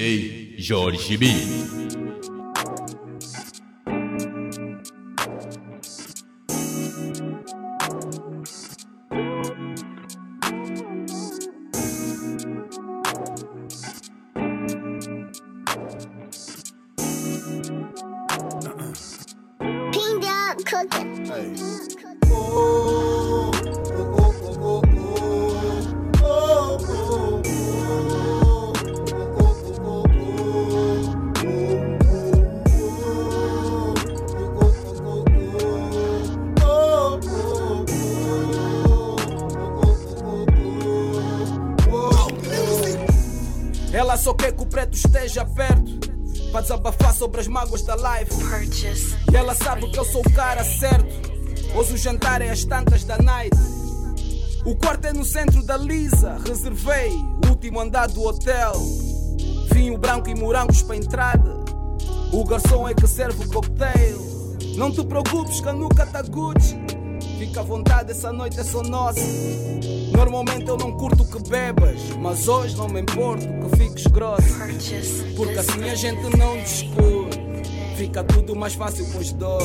Ei, 0.00 0.54
Jorge 0.56 1.16
B. 1.18 1.87
Lisa 56.68 56.88
Reservei 56.88 57.12
o 57.44 57.48
último 57.48 57.80
andar 57.80 58.08
do 58.08 58.22
hotel. 58.22 58.72
Vinho 59.72 59.96
branco 59.96 60.28
e 60.28 60.34
morangos 60.34 60.82
para 60.82 60.96
entrada 60.96 61.54
O 62.32 62.44
garçom 62.44 62.88
é 62.88 62.94
que 62.94 63.06
serve 63.06 63.44
o 63.44 63.48
cocktail. 63.48 64.56
Não 64.76 64.90
te 64.90 65.04
preocupes 65.04 65.60
que 65.60 65.68
a 65.68 65.72
nuca 65.72 66.06
tá 66.06 66.22
Gucci 66.22 66.76
Fica 67.38 67.60
à 67.60 67.62
vontade, 67.62 68.10
essa 68.10 68.32
noite 68.32 68.58
é 68.58 68.64
só 68.64 68.82
nossa. 68.82 69.20
Normalmente 70.12 70.68
eu 70.68 70.76
não 70.76 70.92
curto 70.92 71.24
que 71.24 71.48
bebas 71.48 72.00
Mas 72.18 72.48
hoje 72.48 72.76
não 72.76 72.88
me 72.88 73.00
importo 73.00 73.46
que 73.46 73.76
fiques 73.76 74.06
grossa. 74.08 74.66
Porque 75.36 75.58
assim 75.58 75.88
a 75.88 75.94
gente 75.94 76.36
não 76.36 76.56
discute. 76.58 77.38
Fica 77.96 78.22
tudo 78.22 78.54
mais 78.54 78.74
fácil 78.74 79.06
com 79.10 79.18
os 79.18 79.32
dois. 79.32 79.64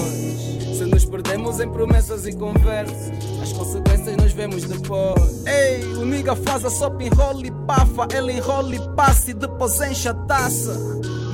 Se 0.77 0.85
nos 0.85 1.05
perdemos 1.05 1.59
em 1.59 1.69
promessas 1.69 2.25
e 2.25 2.33
conversas, 2.33 3.11
as 3.41 3.53
consequências 3.53 3.92
vemos 4.33 4.63
depois. 4.63 5.45
Ei, 5.45 5.83
o 5.93 6.05
nigga 6.05 6.35
faz 6.35 6.65
a 6.65 6.69
sopa 6.69 7.03
enrola 7.03 7.45
e 7.45 7.51
pafa, 7.65 8.07
ela 8.13 8.31
enrola 8.31 8.75
e 8.75 8.95
passa 8.95 9.31
e 9.31 9.33
depois 9.33 9.79
enche 9.81 10.09
a 10.09 10.13
taça. 10.13 10.73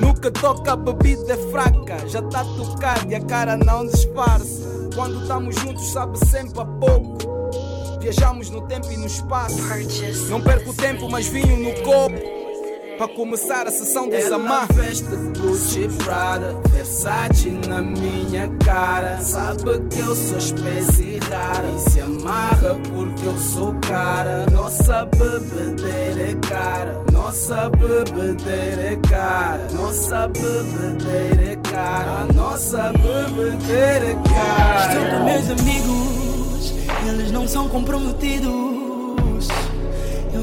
No 0.00 0.14
que 0.14 0.30
toca 0.30 0.72
a 0.72 0.76
bebida 0.76 1.34
é 1.34 1.50
fraca, 1.50 2.08
já 2.08 2.22
tá 2.22 2.44
tocado 2.44 3.10
e 3.10 3.14
a 3.14 3.20
cara 3.20 3.56
não 3.56 3.86
disfarça. 3.86 4.88
Quando 4.94 5.20
estamos 5.22 5.54
juntos, 5.56 5.92
sabe 5.92 6.18
sempre 6.26 6.60
a 6.60 6.64
pouco. 6.64 7.18
Viajamos 8.00 8.48
no 8.50 8.62
tempo 8.62 8.90
e 8.90 8.96
no 8.96 9.06
espaço. 9.06 9.58
Não 10.28 10.40
perco 10.40 10.72
tempo, 10.74 11.08
mas 11.10 11.26
vinho 11.26 11.56
no 11.58 11.72
copo. 11.82 12.39
Para 13.00 13.08
começar 13.08 13.66
a 13.66 13.70
sessão 13.70 14.06
dos 14.10 14.30
amar. 14.30 14.70
veste 14.74 15.06
Gucci, 15.40 15.88
Prada, 16.04 16.54
Versace 16.68 17.48
na 17.66 17.80
minha 17.80 18.46
cara. 18.62 19.18
Sabe 19.22 19.80
que 19.88 20.00
eu 20.00 20.14
sou 20.14 20.36
espécie 20.36 21.18
rara. 21.30 21.66
E 21.66 21.90
se 21.90 22.00
amarra 22.02 22.78
porque 22.92 23.24
eu 23.24 23.38
sou 23.38 23.74
cara. 23.88 24.44
Nossa 24.50 25.06
bebedeira 25.06 26.30
é 26.30 26.34
cara. 26.46 27.02
Nossa 27.10 27.70
bebedeira 27.70 28.92
é 28.92 28.96
cara. 29.08 29.66
Nossa 29.72 30.28
bebedeira 30.28 31.52
é 31.52 31.56
cara. 31.56 32.26
Nossa 32.34 32.92
bebedeira 32.92 34.10
é 34.10 34.16
cara. 34.28 34.92
Estou 34.92 35.18
com 35.18 35.24
meus 35.24 35.50
amigos, 35.58 36.74
eles 37.08 37.32
não 37.32 37.48
são 37.48 37.66
comprometidos. 37.66 38.69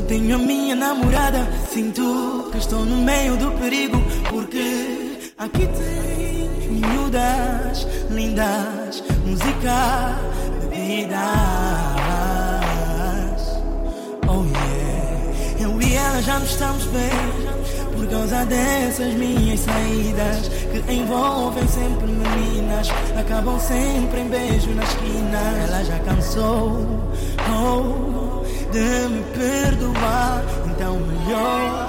Tenho 0.07 0.35
a 0.35 0.39
minha 0.39 0.73
namorada, 0.73 1.45
sinto 1.69 2.47
que 2.49 2.57
estou 2.59 2.85
no 2.85 2.95
meio 3.03 3.35
do 3.35 3.51
perigo. 3.59 3.97
Porque 4.29 5.33
aqui 5.37 5.67
tem 5.67 6.49
miúdas, 6.69 7.85
lindas, 8.09 9.03
música, 9.25 10.17
bebidas. 10.61 11.17
Oh 14.29 14.45
yeah, 14.45 15.59
eu 15.59 15.81
e 15.81 15.93
ela 15.93 16.21
já 16.21 16.39
não 16.39 16.45
estamos 16.45 16.85
bem. 16.85 17.57
Por 17.93 18.07
causa 18.07 18.45
dessas 18.45 19.13
minhas 19.13 19.59
saídas 19.59 20.47
que 20.71 20.93
envolvem 20.93 21.67
sempre 21.67 22.07
meninas, 22.07 22.87
acabam 23.19 23.59
sempre 23.59 24.21
em 24.21 24.29
beijo 24.29 24.69
na 24.73 24.83
esquina. 24.83 25.39
Ela 25.65 25.83
já 25.83 25.99
cansou 25.99 26.87
oh, 27.49 28.26
de 28.71 29.07
me 29.09 29.23
perdoar, 29.33 30.43
então 30.65 30.99
melhor 30.99 31.87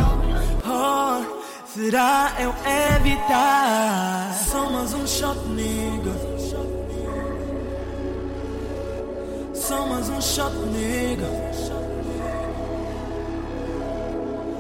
oh, 0.65 1.67
será 1.67 2.33
eu 2.39 2.55
evitar. 2.97 4.33
Só 4.51 4.71
mais 4.71 4.95
um 4.95 5.07
shot, 5.07 5.39
nigga. 5.49 6.13
Só 9.55 9.87
mais 9.87 10.09
um 10.09 10.21
shot, 10.21 10.53
nigga. 10.73 11.29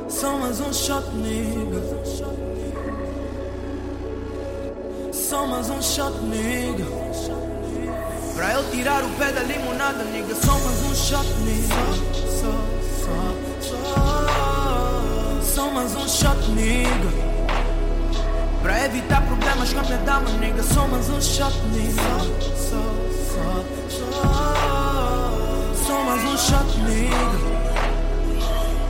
Só 0.08 0.36
mais 0.38 0.60
um 0.60 0.72
shot, 0.72 1.08
nigga. 1.14 1.80
Só 5.12 5.46
mais 5.46 5.70
um 5.70 5.80
shot, 5.80 6.12
nigga. 6.22 7.47
Pra 8.38 8.52
eu 8.52 8.62
tirar 8.70 9.02
o 9.02 9.08
pé 9.18 9.32
da 9.32 9.42
limonada, 9.42 10.04
nigga. 10.04 10.32
Só 10.32 10.52
mais 10.60 10.80
um 10.84 10.94
shot, 10.94 11.26
nigga. 11.40 11.74
Só, 12.24 12.52
só, 13.02 13.34
só. 13.60 15.42
Só 15.42 15.70
mais 15.72 15.92
um 15.96 16.08
shot, 16.08 16.48
nigga. 16.52 17.08
Pra 18.62 18.84
evitar 18.84 19.22
problemas 19.22 19.72
com 19.72 19.80
a 19.80 19.82
minha 19.82 19.98
dama, 19.98 20.30
nigga. 20.38 20.62
Só 20.62 20.86
mais 20.86 21.10
um 21.10 21.20
shot, 21.20 21.52
nigga. 21.72 22.00
Só, 22.56 22.80
só, 23.34 23.64
só. 23.90 24.14
Só 25.84 26.04
mais 26.04 26.22
um 26.22 26.38
shot, 26.38 26.78
nigga. 26.82 27.38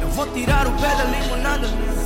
Eu 0.03 0.09
vou 0.09 0.27
tirar 0.27 0.67
o 0.67 0.73
pé 0.73 0.95
da 0.95 1.05
limonada, 1.05 1.69
nigga. 1.69 1.98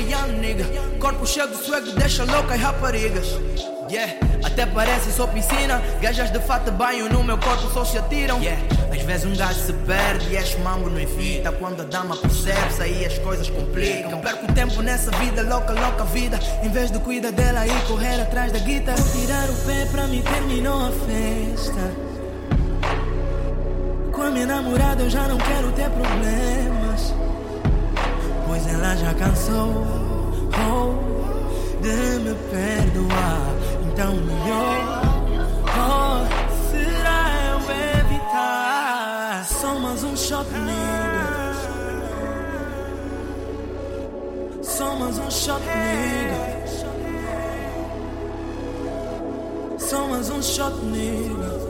Young 0.00 0.40
nigga. 0.40 0.64
Corpo 0.98 1.26
cheio 1.26 1.48
de 1.48 1.56
swag, 1.56 1.92
deixa 1.92 2.24
louca 2.24 2.56
e 2.56 2.58
raparigas. 2.58 3.26
Yeah, 3.90 4.14
até 4.44 4.66
parece 4.66 5.10
só 5.10 5.26
piscina. 5.26 5.82
Gajas 6.00 6.30
de 6.30 6.38
fato 6.38 6.70
banho 6.70 7.08
no 7.08 7.24
meu 7.24 7.36
corpo 7.38 7.68
só 7.72 7.84
se 7.84 7.98
atiram. 7.98 8.38
Yeah, 8.40 8.62
às 8.92 9.02
vezes 9.02 9.26
um 9.26 9.36
gajo 9.36 9.58
se 9.58 9.72
perde 9.72 10.28
e 10.30 10.36
és 10.36 10.56
mambo 10.60 10.88
não 10.88 11.00
evita. 11.00 11.50
Quando 11.50 11.82
a 11.82 11.84
dama 11.84 12.16
percebe, 12.16 12.60
aí 12.80 13.04
as 13.04 13.18
coisas 13.18 13.50
complicam. 13.50 14.20
Perco 14.20 14.52
tempo 14.52 14.80
nessa 14.80 15.10
vida, 15.18 15.42
louca, 15.42 15.72
louca 15.72 16.04
vida. 16.04 16.38
Em 16.62 16.68
vez 16.68 16.90
de 16.90 17.00
cuidar 17.00 17.32
dela 17.32 17.66
e 17.66 17.80
correr 17.88 18.20
atrás 18.20 18.52
da 18.52 18.60
guita. 18.60 18.94
Vou 18.94 19.20
tirar 19.20 19.50
o 19.50 19.54
pé 19.66 19.86
pra 19.90 20.06
mim, 20.06 20.22
terminou 20.22 20.86
a 20.86 20.92
festa. 20.92 22.10
Com 24.12 24.22
a 24.22 24.30
minha 24.30 24.46
namorada 24.46 25.02
eu 25.02 25.10
já 25.10 25.26
não 25.26 25.38
quero 25.38 25.72
ter 25.72 25.90
problemas. 25.90 27.12
Ela 28.72 28.94
já 28.96 29.12
cansou 29.14 29.84
oh, 30.70 31.82
de 31.82 32.18
me 32.20 32.34
perdoar. 32.50 33.50
Então 33.84 34.14
melhor 34.14 35.02
oh, 35.66 36.24
será 36.70 37.20
eu 37.50 37.58
evitar. 38.00 39.44
Só 39.44 39.74
mais 39.74 40.04
um 40.04 40.16
shot, 40.16 40.46
nigga. 40.50 41.50
Só 44.62 44.94
mais 44.96 45.18
um 45.18 45.30
shot, 45.30 45.60
nigga. 45.60 46.60
Só 49.78 50.06
mais 50.06 50.30
um 50.30 50.40
shot, 50.40 50.76
nigga. 50.84 51.60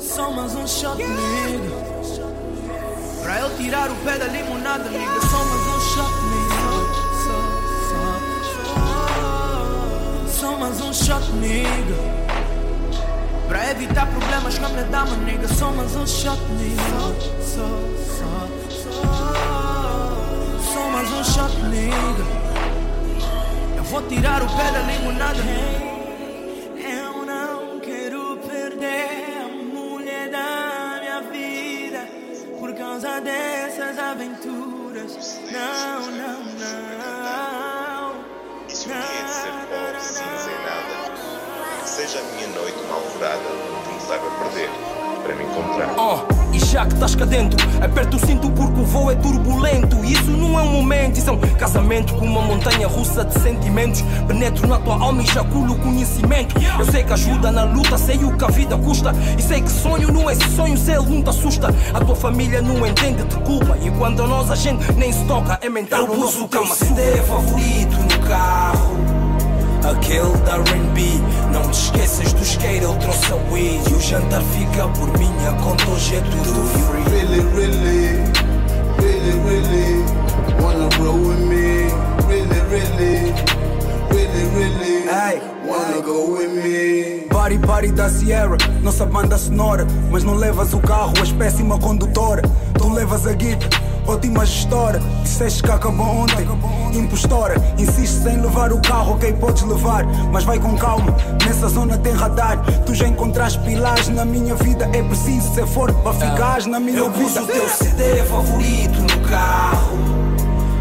Só 0.00 0.30
mais 0.32 0.54
um 0.56 0.66
shot, 0.66 0.96
nigga. 0.98 2.25
Tirar 3.56 3.90
o 3.90 3.94
pé 3.96 4.18
da 4.18 4.26
limonada, 4.26 4.88
nigga. 4.90 5.20
Só 5.20 5.38
mais 5.44 5.66
um 5.66 5.80
shot, 5.80 6.12
nigga. 6.30 6.56
Só, 10.28 10.56
mais 10.58 10.80
um 10.80 10.92
shot, 10.92 11.32
nigga. 11.32 11.96
Pra 13.48 13.70
evitar 13.70 14.06
problemas 14.06 14.58
com 14.58 14.66
a 14.66 14.68
minha 14.68 14.84
dama, 14.84 15.16
nigga. 15.16 15.48
Só 15.48 15.70
mais 15.70 15.96
um 15.96 16.06
shot, 16.06 16.38
nigga. 16.58 16.82
Só, 17.40 17.68
só, 18.18 18.48
só, 18.70 18.90
só. 20.74 20.88
Mais 20.90 21.10
um 21.12 21.24
shot, 21.24 21.56
nigga. 21.62 22.24
Eu 23.76 23.84
vou 23.84 24.02
tirar 24.02 24.42
o 24.42 24.46
pé 24.46 24.70
da 24.70 24.80
limonada. 24.80 25.38
Eu 25.38 25.95
dessas 33.20 33.98
aventuras. 33.98 35.40
Não, 35.50 36.10
não, 36.10 36.42
não. 36.42 36.76
Isso 38.68 38.88
não, 38.88 38.96
é 38.96 39.28
ser 39.28 39.52
pobre, 39.68 40.00
sem 40.00 40.54
nada. 40.64 41.86
Seja 41.86 42.20
a 42.20 42.22
minha 42.34 42.48
noite 42.48 42.76
que 42.76 42.84
me 42.84 44.10
leva 44.10 44.26
a 44.26 44.30
perder 44.42 44.95
para 45.26 45.34
me 45.34 45.42
encontrar. 45.42 45.94
Oh, 45.98 46.54
e 46.54 46.58
já 46.60 46.86
que 46.86 46.94
estás 46.94 47.14
cá 47.16 47.24
dentro, 47.24 47.58
aperta 47.82 48.16
o 48.16 48.20
cinto 48.20 48.48
porque 48.50 48.80
o 48.80 48.84
voo 48.84 49.10
é 49.10 49.16
turbulento. 49.16 49.96
E 50.04 50.12
isso 50.12 50.30
não 50.30 50.58
é 50.58 50.62
um 50.62 50.70
momento, 50.70 51.18
isso 51.18 51.28
é 51.28 51.32
um 51.32 51.38
casamento 51.38 52.14
com 52.14 52.24
uma 52.24 52.42
montanha 52.42 52.86
russa 52.86 53.24
de 53.24 53.38
sentimentos. 53.40 54.02
Penetro 54.28 54.66
na 54.68 54.78
tua 54.78 54.94
alma 54.94 55.22
e 55.22 55.26
jaculo 55.26 55.74
o 55.74 55.78
conhecimento. 55.78 56.54
Eu 56.78 56.84
sei 56.86 57.02
que 57.02 57.12
ajuda 57.12 57.50
na 57.50 57.64
luta, 57.64 57.98
sei 57.98 58.22
o 58.22 58.36
que 58.36 58.44
a 58.44 58.48
vida 58.48 58.78
custa. 58.78 59.12
E 59.36 59.42
sei 59.42 59.60
que 59.60 59.70
sonho 59.70 60.12
não 60.12 60.30
é 60.30 60.34
sonho, 60.34 60.76
se 60.76 60.92
ele 60.92 61.06
não 61.06 61.22
te 61.22 61.30
assusta. 61.30 61.74
A 61.92 62.00
tua 62.00 62.14
família 62.14 62.62
não 62.62 62.86
entende 62.86 63.24
de 63.24 63.36
culpa. 63.40 63.76
E 63.82 63.90
quando 63.90 64.22
a 64.22 64.26
nós 64.26 64.50
a 64.50 64.54
gente 64.54 64.92
nem 64.92 65.12
se 65.12 65.24
toca, 65.24 65.58
é 65.60 65.68
mental. 65.68 66.02
Eu 66.02 66.08
pus 66.08 66.36
o 66.36 66.46
teu 66.46 66.64
CD 66.66 67.16
favorito 67.22 67.96
no 67.96 68.28
carro. 68.28 69.05
Aquele 69.90 70.36
da 70.44 70.56
R&B 70.56 71.20
Não 71.52 71.62
te 71.70 71.78
esqueças 71.78 72.32
do 72.32 72.42
skate, 72.42 72.84
ele 72.84 72.96
trouxe 72.98 73.32
a 73.32 73.36
weed 73.52 73.88
E 73.88 73.94
o 73.94 74.00
jantar 74.00 74.42
fica 74.42 74.88
por 74.88 75.18
minha 75.18 75.52
conta, 75.62 75.88
hoje 75.90 76.16
é 76.16 76.20
tudo 76.20 76.66
free. 76.66 77.04
Really, 77.10 77.40
really, 77.54 78.24
really, 78.98 79.38
really 79.44 80.26
Wanna 80.60 80.88
roll 80.98 81.28
with 81.28 81.38
me. 81.38 81.86
Really, 82.26 82.60
really, 82.68 83.32
really, 84.10 84.44
really 84.56 85.08
Hey, 85.08 85.40
Wanna 85.64 86.00
go 86.00 86.32
with 86.32 86.52
me. 86.52 87.26
Body 87.28 87.58
Body 87.58 87.92
da 87.92 88.08
Sierra, 88.08 88.56
nossa 88.82 89.06
banda 89.06 89.38
sonora. 89.38 89.86
Mas 90.10 90.24
não 90.24 90.34
levas 90.34 90.72
o 90.74 90.80
carro, 90.80 91.12
és 91.20 91.30
péssima 91.30 91.78
condutora. 91.78 92.42
Tu 92.76 92.88
levas 92.88 93.26
a 93.26 93.32
guita, 93.32 93.68
ótima 94.06 94.44
gestora 94.44 95.00
Disseste 95.22 95.62
que 95.62 95.70
acabou 95.70 96.06
ontem, 96.06 96.46
impostora 96.94 97.54
Insistes 97.78 98.24
em 98.26 98.40
levar 98.40 98.72
o 98.72 98.80
carro, 98.80 99.14
ok 99.14 99.32
podes 99.34 99.62
levar 99.62 100.04
Mas 100.32 100.44
vai 100.44 100.58
com 100.58 100.76
calma, 100.76 101.14
nessa 101.44 101.68
zona 101.68 101.98
tem 101.98 102.12
radar 102.12 102.58
Tu 102.84 102.94
já 102.94 103.06
encontraste 103.06 103.58
pilares 103.60 104.08
na 104.08 104.24
minha 104.24 104.54
vida. 104.54 104.88
É 104.92 105.02
preciso 105.02 105.54
ser 105.54 105.66
forte 105.66 105.96
para 106.02 106.12
ficares 106.12 106.66
na 106.66 106.78
minha 106.80 106.98
Eu 106.98 107.10
vida. 107.10 107.42
o 107.42 107.46
teu 107.46 107.68
CD 107.68 108.22
favorito 108.24 109.00
no 109.00 109.28
carro. 109.28 109.98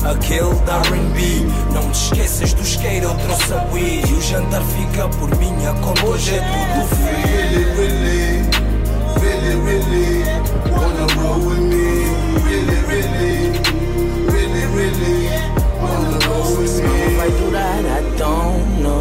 Aquele 0.05 0.53
da 0.65 0.75
R&B 0.75 1.47
Não 1.73 1.89
te 1.89 1.95
esqueças 1.95 2.53
do 2.53 2.61
skate, 2.61 3.03
eu 3.03 3.13
trouxe 3.15 3.53
a 3.53 3.65
weed 3.73 4.07
E 4.07 4.13
o 4.13 4.21
jantar 4.21 4.61
fica 4.63 5.07
por 5.17 5.35
minha 5.37 5.73
conta, 5.73 6.05
hoje 6.05 6.35
é 6.35 6.41
tudo 6.41 6.87
free. 6.95 7.31
Really, 7.31 7.63
really, 7.75 8.49
really, 9.19 9.55
really 9.65 10.23
Wanna 10.71 11.07
roll 11.15 11.39
with 11.49 11.64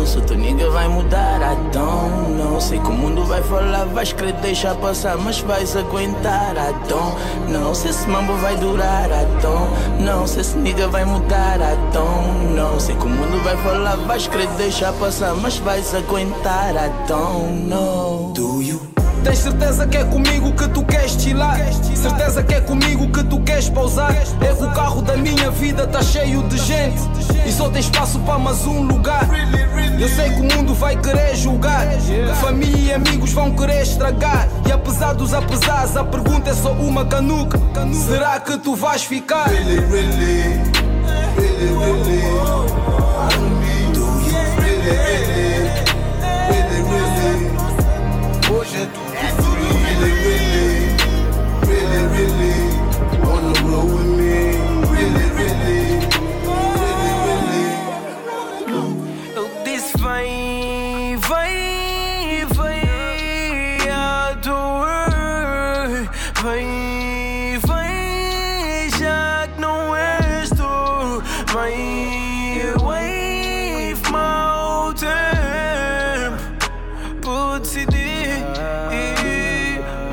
Se 0.07 0.19
o 0.19 0.21
teu 0.21 0.37
nigga 0.37 0.69
vai 0.71 0.87
mudar, 0.87 1.41
I 1.41 1.57
don't 1.73 2.35
know. 2.37 2.61
Sei 2.61 2.79
que 2.79 2.89
o 2.89 2.93
mundo 2.93 3.25
vai 3.25 3.43
falar, 3.43 3.85
vais 3.87 4.13
querer 4.13 4.35
deixar 4.35 4.75
passar, 4.77 5.17
mas 5.17 5.41
vais 5.41 5.75
aguentar, 5.77 6.55
I 6.57 6.89
don't 6.89 7.53
know. 7.53 7.75
Se 7.75 7.89
esse 7.89 8.07
mambo 8.09 8.35
vai 8.35 8.57
durar, 8.57 9.09
I 9.11 9.27
don't 9.41 10.05
know. 10.05 10.27
Se 10.27 10.41
esse 10.41 10.57
nigga 10.59 10.89
vai 10.89 11.05
mudar, 11.05 11.57
I 11.57 11.77
don't 11.93 12.55
know. 12.55 12.79
Sei 12.79 12.95
que 12.97 13.05
o 13.05 13.09
mundo 13.09 13.43
vai 13.43 13.57
falar, 13.59 13.97
vais 13.97 14.27
querer 14.27 14.49
deixar 14.59 14.93
passar, 14.95 15.35
mas 15.35 15.59
vais 15.59 15.95
aguentar, 15.95 16.75
I 16.75 16.91
don't 17.09 17.69
know. 17.69 18.33
Do 18.35 18.61
you? 18.63 18.84
Tens 19.25 19.39
certeza 19.39 19.87
que 19.87 19.97
é 19.97 20.05
comigo 20.05 20.53
que 20.53 20.69
tu 20.69 20.85
queres 20.85 21.13
chilar? 21.13 21.59
Certeza 21.97 22.43
que 22.43 22.55
é 22.55 22.61
comigo 22.61 23.11
que 23.11 23.25
tu 23.25 23.41
queres 23.41 23.71
pausar? 23.71 24.15
É 24.15 24.55
que 24.55 24.63
o 24.63 24.71
carro 24.73 25.01
da 25.01 25.17
minha 25.17 25.51
vida 25.51 25.87
tá 25.87 26.03
cheio 26.03 26.43
de 26.43 26.59
gente 26.59 27.01
e 27.47 27.51
só 27.51 27.71
tem 27.71 27.81
espaço 27.81 28.19
para 28.21 28.39
mais 28.39 28.67
um 28.67 28.83
lugar. 28.83 29.27
Eu 29.99 30.09
sei 30.11 30.29
que 30.29 30.41
o 30.41 30.57
mundo 30.57 30.75
vai 30.75 30.95
querer 30.97 31.35
julgar, 31.37 31.87
família 32.43 32.93
e 32.93 32.93
amigos 32.93 33.33
vão 33.33 33.51
querer 33.57 33.83
estragar. 33.83 34.47
E 34.69 34.73
apesar 34.73 35.15
dos 35.15 35.33
apesares, 35.33 35.97
a 35.97 36.05
pergunta 36.05 36.51
é 36.51 36.55
só 36.55 36.73
uma 36.73 37.07
canuca: 37.07 37.59
será 38.07 38.39
que 38.41 38.59
tu 38.59 38.77
vais 38.77 39.05
ficar? 39.05 39.49
Really, 39.49 39.81
really, 39.81 40.85
Really, 41.37 41.73
really, 41.75 42.15
really, 42.21 42.75
Vem, 71.65 72.77
wave 72.83 74.03
decidir 77.59 78.45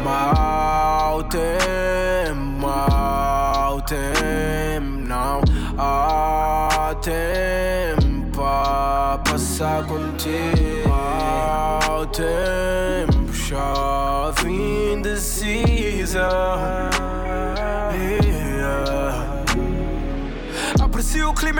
Mau 0.02 1.22
tempo, 1.24 2.36
mau 2.62 3.82
tempo 3.82 4.88
Não 5.06 5.42
há 5.78 6.96
tempo 7.02 8.42
a 8.42 9.20
passar 9.22 9.84
contigo 9.86 10.88
Mau 10.88 12.06
tempo, 12.06 13.34
chove 13.34 14.50
indecisa 14.94 15.72
Yeah. 16.14 16.91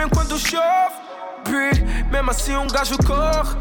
Aprecio 0.02 0.08
o 0.08 0.08
clima 0.08 0.08
enquanto 0.10 0.38
chove. 0.38 1.02
Mesmo 2.10 2.30
assim 2.30 2.56
um 2.56 2.68
gajo 2.68 2.96
corre 2.98 3.56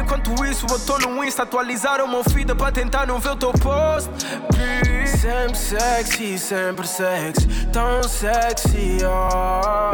Enquanto 0.00 0.44
isso 0.44 0.66
eu 0.70 0.78
tô 0.78 0.98
no 0.98 1.24
Insta 1.24 1.42
Atualizar 1.42 2.00
o 2.00 2.08
meu 2.08 2.22
feed 2.22 2.54
pra 2.54 2.70
tentar 2.70 3.06
não 3.06 3.18
ver 3.18 3.30
o 3.30 3.36
teu 3.36 3.52
post. 3.52 4.08
Sempre 5.04 5.56
sexy, 5.56 6.38
sempre 6.38 6.86
sexy 6.86 7.66
Tão 7.72 8.02
sexy, 8.04 8.98
ah. 9.04 9.90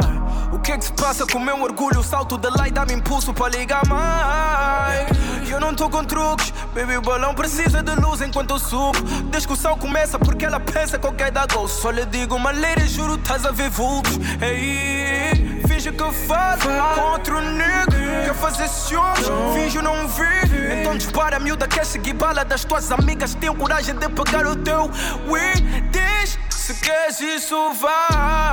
O 0.51 0.59
que 0.59 0.71
é 0.71 0.77
que 0.77 0.85
se 0.85 0.93
passa 0.93 1.25
com 1.25 1.39
o 1.39 1.41
meu 1.41 1.59
orgulho? 1.61 1.99
O 1.99 2.03
salto 2.03 2.37
da 2.37 2.49
lei 2.49 2.71
dá-me 2.71 2.93
impulso 2.93 3.33
para 3.33 3.57
ligar 3.57 3.85
mais 3.87 5.33
eu 5.53 5.59
não 5.59 5.75
tô 5.75 5.87
com 5.87 6.03
truques 6.03 6.51
Baby, 6.73 6.97
o 6.97 7.01
balão 7.01 7.35
precisa 7.35 7.83
de 7.83 7.93
luz 7.95 8.21
enquanto 8.21 8.51
eu 8.51 8.59
subo 8.59 8.97
Discussão 9.29 9.77
começa 9.77 10.17
porque 10.17 10.45
ela 10.45 10.59
pensa 10.59 10.97
que 10.97 11.05
eu 11.05 11.13
quero 11.13 11.31
dar 11.31 11.45
gol 11.45 11.67
Só 11.67 11.91
lhe 11.91 12.03
digo 12.07 12.35
uma 12.35 12.51
lady, 12.51 12.87
juro, 12.87 13.15
estás 13.15 13.45
a 13.45 13.51
ver 13.51 13.69
vultos 13.69 14.17
Ei, 14.41 15.42
finge 15.73 15.91
que 15.91 16.11
faz 16.27 16.61
contra 16.95 17.37
o 17.37 17.41
nigga 17.41 18.23
Quer 18.25 18.35
fazer 18.35 18.67
ciúmes, 18.67 19.27
finge 19.53 19.81
não 19.81 20.07
vir 20.07 20.79
Então 20.79 20.95
dispara, 20.95 21.39
miúda, 21.39 21.67
quer 21.67 21.85
seguir 21.85 22.13
bala 22.13 22.45
das 22.45 22.63
tuas 22.63 22.91
amigas. 22.91 23.33
Tenho 23.35 23.55
coragem 23.55 23.95
de 23.95 24.07
pegar 24.09 24.45
o 24.45 24.55
teu 24.55 24.89
weed 25.27 25.63
Diz 25.91 26.37
se 26.63 26.73
queres 26.75 27.19
isso 27.19 27.73
vá. 27.73 28.07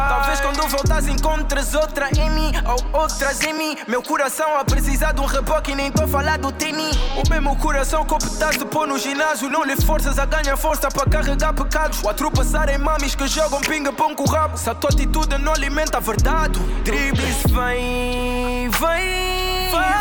Talvez 0.09 0.41
quando 0.41 0.67
voltas 0.67 1.07
encontres 1.07 1.75
outra 1.75 2.09
em 2.19 2.29
mim 2.31 2.53
Ou 2.67 3.01
outras 3.03 3.41
em 3.43 3.53
mim. 3.53 3.77
Meu 3.87 4.03
coração 4.03 4.59
a 4.59 4.65
precisar 4.65 5.13
de 5.13 5.21
um 5.21 5.27
reboque 5.27 5.77
nem 5.77 5.93
tô 5.93 6.03
a 6.03 6.09
falar 6.09 6.37
do 6.39 6.51
tini. 6.51 6.91
O 7.17 7.31
mesmo 7.31 7.55
coração 7.57 8.05
que 8.05 8.13
optaste 8.13 8.65
pôr 8.65 8.89
no 8.89 8.99
ginásio 8.99 9.49
Não 9.49 9.63
lhe 9.63 9.77
forças 9.77 10.19
a 10.19 10.27
ganhar 10.27 10.57
força 10.57 10.91
para 10.91 11.09
carregar 11.09 11.55
pecados. 11.55 12.03
Ou 12.03 12.11
a 12.11 12.15
tropeçar 12.15 12.69
em 12.69 12.79
mames 12.79 13.15
que 13.15 13.29
jogam 13.29 13.61
pinga-pão 13.61 14.13
com 14.17 14.25
o 14.25 14.27
rabo. 14.27 14.59
Se 14.59 14.69
a 14.69 14.75
tua 14.75 14.91
atitude 14.91 15.39
não 15.39 15.53
alimenta 15.53 15.99
a 15.99 16.01
verdade 16.01 16.59
Dribles 16.83 17.43
vem, 17.49 18.69
vem, 18.71 19.71
vai, 19.71 19.93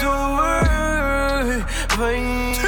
doer 0.00 1.66
Vem, 1.98 2.54
vem, 2.54 2.65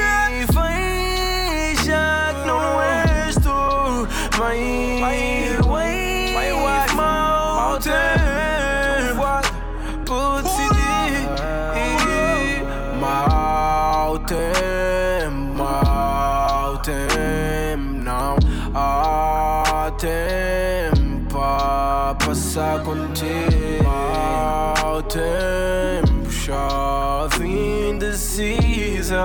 contigo. 22.81 23.83
Mau 23.85 25.03
tempo, 25.03 26.31
chove 26.31 27.47
indecisa. 27.47 29.25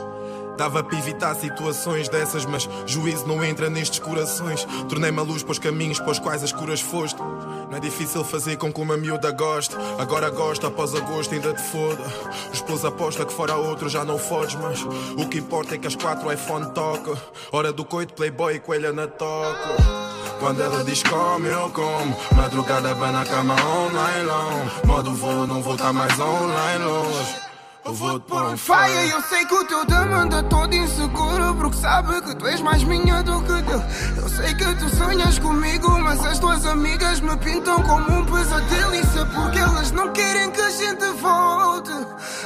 Dava 0.57 0.83
para 0.83 0.97
evitar 0.97 1.35
situações 1.35 2.09
dessas, 2.09 2.45
mas 2.45 2.69
juízo 2.85 3.25
não 3.27 3.43
entra 3.43 3.69
nestes 3.69 3.99
corações. 3.99 4.65
Tornei-me 4.87 5.19
a 5.19 5.23
luz 5.23 5.43
para 5.43 5.51
os 5.51 5.59
caminhos 5.59 5.99
para 5.99 6.11
os 6.11 6.19
quais 6.19 6.43
as 6.43 6.51
curas 6.51 6.81
foste. 6.81 7.19
Não 7.19 7.77
é 7.77 7.79
difícil 7.79 8.23
fazer 8.23 8.57
com 8.57 8.71
que 8.71 8.81
uma 8.81 8.97
miúda 8.97 9.31
goste. 9.31 9.75
Agora 9.97 10.29
gosta, 10.29 10.67
após 10.67 10.93
agosto 10.93 11.33
ainda 11.33 11.53
te 11.53 11.61
foda. 11.61 12.03
O 12.49 12.53
esposo 12.53 12.87
aposta 12.87 13.25
que 13.25 13.33
fora 13.33 13.55
outro 13.55 13.89
já 13.89 14.03
não 14.03 14.17
fodes, 14.17 14.55
mas 14.55 14.83
o 15.17 15.27
que 15.27 15.39
importa 15.39 15.75
é 15.75 15.77
que 15.77 15.87
as 15.87 15.95
quatro 15.95 16.31
iPhone 16.31 16.71
toca. 16.71 17.17
Hora 17.51 17.71
do 17.71 17.85
coito, 17.85 18.13
playboy 18.13 18.55
e 18.55 18.59
coelha 18.59 18.91
na 18.91 19.07
toca. 19.07 20.01
Quando 20.39 20.61
ela 20.61 20.83
diz 20.83 21.03
come, 21.03 21.49
eu 21.49 21.69
como. 21.69 22.17
Madrugada 22.35 22.93
vai 22.95 23.11
na 23.11 23.23
cama 23.23 23.55
online 23.63 24.25
long. 24.25 24.87
Modo 24.87 25.13
voo, 25.13 25.45
não 25.45 25.61
vou 25.61 25.75
estar 25.75 25.93
mais 25.93 26.19
online 26.19 26.83
longe. 26.83 27.50
Eu 27.83 27.93
vou 27.95 28.19
te 28.19 28.27
pôr 28.27 28.43
um 28.43 28.57
fire. 28.57 29.09
Eu 29.09 29.21
sei 29.23 29.45
que 29.45 29.53
o 29.53 29.65
teu 29.65 29.85
dama 29.85 30.17
anda 30.17 30.43
todo 30.43 30.73
inseguro. 30.73 31.55
Porque 31.55 31.77
sabe 31.77 32.21
que 32.21 32.35
tu 32.35 32.45
és 32.45 32.61
mais 32.61 32.83
minha 32.83 33.23
do 33.23 33.41
que 33.41 33.61
dele. 33.61 33.83
Eu 34.17 34.29
sei 34.29 34.53
que 34.53 34.75
tu 34.75 34.95
sonhas 34.95 35.39
comigo. 35.39 35.99
Mas 35.99 36.23
as 36.25 36.39
tuas 36.39 36.65
amigas 36.65 37.19
me 37.21 37.35
pintam 37.37 37.81
como 37.83 38.19
um 38.19 38.25
pesadelo. 38.25 38.95
Isso 38.95 39.19
é 39.19 39.25
porque 39.25 39.59
elas 39.59 39.91
não 39.91 40.13
querem 40.13 40.51
que 40.51 40.61
a 40.61 40.69
gente 40.69 41.05
volte. 41.19 41.91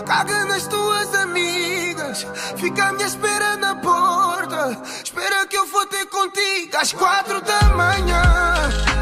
Caga 0.06 0.46
nas 0.46 0.68
tuas 0.68 1.14
amigas. 1.16 2.26
Fica 2.56 2.86
à 2.86 2.94
minha 2.94 3.08
espera 3.08 3.58
na 3.58 3.76
porta. 3.76 4.82
Espera 5.04 5.46
que 5.48 5.58
eu 5.58 5.66
vou 5.68 5.86
ter 5.88 6.06
contigo 6.06 6.78
às 6.78 6.94
quatro 6.94 7.42
da 7.42 7.62
manhã. 7.76 8.95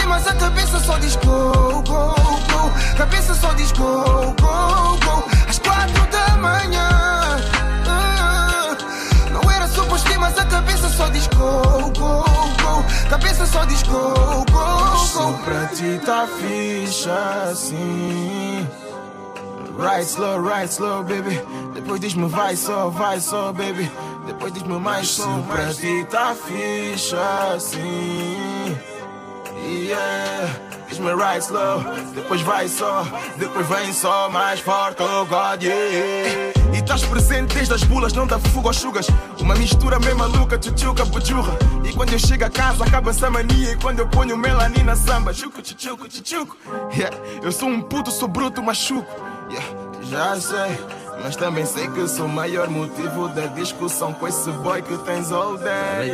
Ir, 0.00 0.06
mas 0.06 0.26
a 0.26 0.34
cabeça 0.34 0.80
só 0.80 0.98
diz 0.98 1.16
go, 1.16 1.82
go, 1.82 2.14
go. 2.14 2.96
Cabeça 2.96 3.34
só 3.34 3.52
diz 3.54 3.72
go, 3.72 4.34
go, 4.40 4.98
go. 5.04 5.24
Às 5.48 5.58
quatro 5.58 6.06
da 6.10 6.36
manhã. 6.36 6.88
Não 9.32 9.50
era 9.50 9.66
suposto 9.68 10.10
mas 10.18 10.38
a 10.38 10.44
cabeça 10.44 10.88
só 10.88 11.08
diz 11.08 11.26
go, 11.28 11.90
go, 11.98 12.24
go. 12.62 12.84
Cabeça 13.08 13.46
só 13.46 13.64
diz 13.64 13.82
go, 13.82 14.44
go, 14.50 14.52
go. 14.52 14.98
Se 15.06 15.44
pra 15.44 15.66
ti 15.66 16.00
tá 16.04 16.26
ficha 16.26 17.50
assim. 17.50 18.68
Right 19.78 20.04
slow, 20.04 20.40
right 20.42 20.70
slow, 20.72 21.02
baby. 21.02 21.40
Depois 21.74 21.98
diz-me 22.00 22.28
vai 22.28 22.54
só, 22.56 22.88
vai 22.90 23.20
só, 23.20 23.52
baby. 23.52 23.90
Depois 24.26 24.52
diz-me 24.52 24.78
mais 24.78 25.08
som, 25.08 25.42
pra 25.42 25.72
ti 25.74 26.06
tá 26.10 26.34
ficha 26.34 27.18
assim. 27.54 28.91
Yeah. 29.62 30.48
Diz-me 30.88 31.14
right 31.14 31.40
slow, 31.40 31.82
depois 32.14 32.42
vai 32.42 32.68
só, 32.68 33.06
depois 33.38 33.66
vem 33.66 33.92
só 33.94 34.28
mais 34.28 34.60
forte, 34.60 35.02
oh 35.02 35.24
God, 35.24 35.62
yeah. 35.62 36.52
E 36.74 36.78
estás 36.78 37.02
presente 37.04 37.54
desde 37.54 37.72
as 37.72 37.82
bulas, 37.84 38.12
não 38.12 38.26
dá 38.26 38.38
fuga 38.38 38.68
aos 38.68 38.76
chugas. 38.76 39.06
Uma 39.40 39.54
mistura 39.54 39.98
meio 39.98 40.18
maluca, 40.18 40.58
tchutchuca, 40.58 41.04
bujurra. 41.06 41.56
E 41.84 41.92
quando 41.94 42.12
eu 42.12 42.18
chego 42.18 42.44
a 42.44 42.50
casa, 42.50 42.84
acaba 42.84 43.10
essa 43.10 43.30
mania. 43.30 43.72
E 43.72 43.76
quando 43.76 44.00
eu 44.00 44.08
ponho 44.08 44.36
melanina, 44.36 44.94
samba, 44.94 45.32
chuco, 45.32 45.62
tchutchuco, 45.62 46.08
tchutchuco. 46.08 46.58
Yeah. 46.94 47.16
Eu 47.42 47.52
sou 47.52 47.68
um 47.68 47.80
puto, 47.80 48.10
sou 48.10 48.28
bruto, 48.28 48.62
machuco. 48.62 49.10
Yeah. 49.50 49.66
Já 50.10 50.40
sei. 50.40 51.01
Mas 51.22 51.36
também 51.36 51.64
sei 51.64 51.88
que 51.88 52.08
sou 52.08 52.26
o 52.26 52.28
maior 52.28 52.68
motivo 52.68 53.28
da 53.28 53.46
discussão 53.46 54.12
com 54.12 54.26
esse 54.26 54.50
boy 54.50 54.82
que 54.82 54.98
tens 54.98 55.30
all 55.30 55.56
day. 55.56 56.12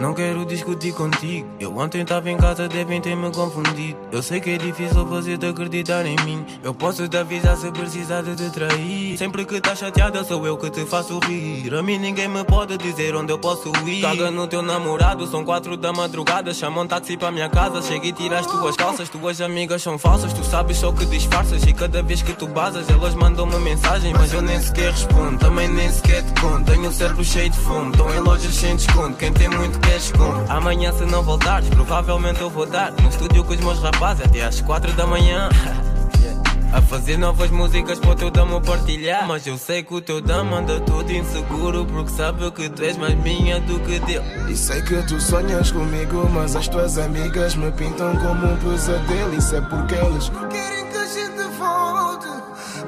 Não 0.00 0.12
quero 0.12 0.44
discutir 0.44 0.92
contigo. 0.92 1.48
Eu 1.60 1.76
ontem 1.76 2.02
estava 2.02 2.28
em 2.28 2.36
casa, 2.36 2.68
devem 2.68 3.00
ter 3.00 3.14
me 3.14 3.30
confundido. 3.30 3.96
Eu 4.10 4.22
sei 4.22 4.40
que 4.40 4.50
é 4.50 4.58
difícil 4.58 5.06
fazer-te 5.06 5.46
acreditar 5.46 6.04
em 6.04 6.16
mim. 6.24 6.44
Eu 6.64 6.74
posso 6.74 7.08
te 7.08 7.16
avisar 7.16 7.56
se 7.56 7.70
precisar 7.70 8.22
de 8.22 8.34
te 8.34 8.50
trair. 8.50 9.16
Sempre 9.16 9.44
que 9.44 9.54
estás 9.54 9.78
chateada, 9.78 10.24
sou 10.24 10.44
eu 10.44 10.56
que 10.56 10.68
te 10.68 10.84
faço 10.84 11.18
rir. 11.20 11.72
A 11.72 11.82
mim 11.82 11.98
ninguém 11.98 12.26
me 12.26 12.42
pode 12.44 12.76
dizer 12.76 13.14
onde 13.14 13.32
eu 13.32 13.38
posso 13.38 13.70
ir. 13.86 14.02
Caga 14.02 14.32
no 14.32 14.48
teu 14.48 14.62
namorado, 14.62 15.26
são 15.28 15.44
quatro 15.44 15.76
da 15.76 15.92
madrugada. 15.92 16.52
Chama 16.52 16.82
um 16.82 16.86
táxi 16.88 17.16
para 17.16 17.30
minha 17.30 17.48
casa. 17.48 17.80
Chega 17.82 18.06
e 18.08 18.12
tira 18.12 18.40
as 18.40 18.46
tuas 18.46 18.76
calças. 18.76 19.08
Tuas 19.08 19.40
amigas 19.40 19.80
são 19.80 19.96
falsas, 19.96 20.32
tu 20.32 20.42
sabes 20.42 20.78
só 20.78 20.90
que 20.90 21.06
disfarças. 21.06 21.62
E 21.62 21.72
cada 21.72 22.02
vez 22.02 22.20
que 22.20 22.32
tu 22.32 22.48
basas, 22.48 22.90
elas 22.90 23.14
mandam 23.14 23.44
uma 23.44 23.60
mensagem 23.60 24.12
mas 24.24 24.32
eu 24.32 24.40
nem 24.40 24.58
sequer 24.58 24.90
respondo. 24.90 25.38
Também 25.38 25.68
nem 25.68 25.90
sequer 25.90 26.22
te 26.22 26.40
conto. 26.40 26.64
Tenho 26.64 26.88
o 26.88 26.92
cérebro 26.92 27.22
cheio 27.22 27.50
de 27.50 27.58
fome, 27.58 27.90
estão 27.90 28.14
em 28.14 28.20
lojas 28.20 28.54
sem 28.54 28.74
desconto. 28.74 29.16
Quem 29.18 29.30
tem 29.34 29.50
muito 29.50 29.78
quer 29.80 29.96
esconde. 29.96 30.50
Amanhã, 30.50 30.92
se 30.92 31.04
não 31.04 31.22
voltares, 31.22 31.68
provavelmente 31.68 32.40
eu 32.40 32.48
vou 32.48 32.64
dar 32.64 32.90
no 32.92 33.08
estúdio 33.10 33.44
com 33.44 33.52
os 33.52 33.60
meus 33.60 33.78
rapazes 33.80 34.24
até 34.24 34.42
às 34.42 34.62
quatro 34.62 34.90
da 34.94 35.06
manhã. 35.06 35.50
A 36.72 36.82
fazer 36.82 37.16
novas 37.16 37.50
músicas 37.50 38.00
para 38.00 38.10
o 38.10 38.14
teu 38.16 38.30
dama 38.32 38.60
partilhar. 38.60 39.28
Mas 39.28 39.46
eu 39.46 39.56
sei 39.56 39.84
que 39.84 39.94
o 39.94 40.00
teu 40.00 40.20
dama 40.20 40.58
anda 40.58 40.80
todo 40.80 41.08
inseguro. 41.12 41.86
Porque 41.86 42.10
sabe 42.10 42.50
que 42.50 42.68
tu 42.68 42.82
és 42.82 42.96
mais 42.96 43.14
minha 43.14 43.60
do 43.60 43.78
que 43.78 44.00
dele. 44.00 44.24
E 44.50 44.56
sei 44.56 44.82
que 44.82 45.00
tu 45.02 45.20
sonhas 45.20 45.70
comigo. 45.70 46.28
Mas 46.32 46.56
as 46.56 46.66
tuas 46.66 46.98
amigas 46.98 47.54
me 47.54 47.70
pintam 47.70 48.16
como 48.16 48.46
um 48.46 48.56
pesadelo. 48.56 49.36
Isso 49.36 49.54
é 49.54 49.60
porque 49.60 49.94
eles 49.94 50.28
querem 50.50 50.88
que. 50.88 51.03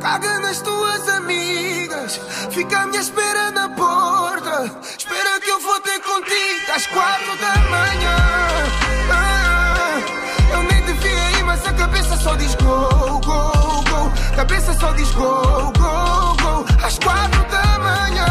Caga 0.07 0.39
nas 0.39 0.61
tuas 0.61 1.09
amigas. 1.09 2.21
Fica 2.53 2.87
minha 2.87 3.01
espera 3.01 3.51
na 3.51 3.69
porta. 3.71 4.71
Espera 4.97 5.41
que 5.41 5.51
eu 5.51 5.59
vou 5.59 5.81
ter 5.81 6.01
contigo 6.01 6.73
às 6.73 6.87
quatro 6.87 7.37
da 7.39 7.55
manhã. 7.69 8.17
Ah, 9.11 9.99
eu 10.53 10.63
nem 10.63 10.81
devia 10.85 11.31
ir, 11.33 11.43
mas 11.43 11.67
a 11.67 11.73
cabeça 11.73 12.17
só 12.19 12.37
diz 12.37 12.55
go, 12.55 13.19
go, 13.19 13.51
go. 13.91 14.13
Cabeça 14.37 14.75
só 14.75 14.93
diz 14.93 15.11
go, 15.11 15.73
go, 15.77 16.37
go. 16.41 16.65
Às 16.87 17.01
quatro 17.01 17.45
da 17.51 17.79
manhã. 17.81 18.27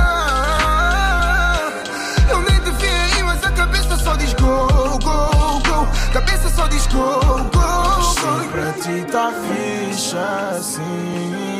Eu 2.30 2.40
nem 2.40 2.62
devia 2.62 3.20
ir, 3.20 3.24
mas 3.26 3.44
a 3.44 3.52
cabeça 3.52 3.98
só 3.98 4.16
diz 4.16 4.34
go, 4.36 4.98
go, 5.04 5.60
go. 5.68 5.88
Cabeça 6.14 6.50
só 6.52 6.68
diz 6.68 6.88
go, 6.88 7.20
go, 7.20 7.50
go. 7.52 8.50
Pra 8.50 8.72
ti 8.82 9.06
tá 9.12 9.34
ficha 9.44 10.56
assim. 10.58 11.55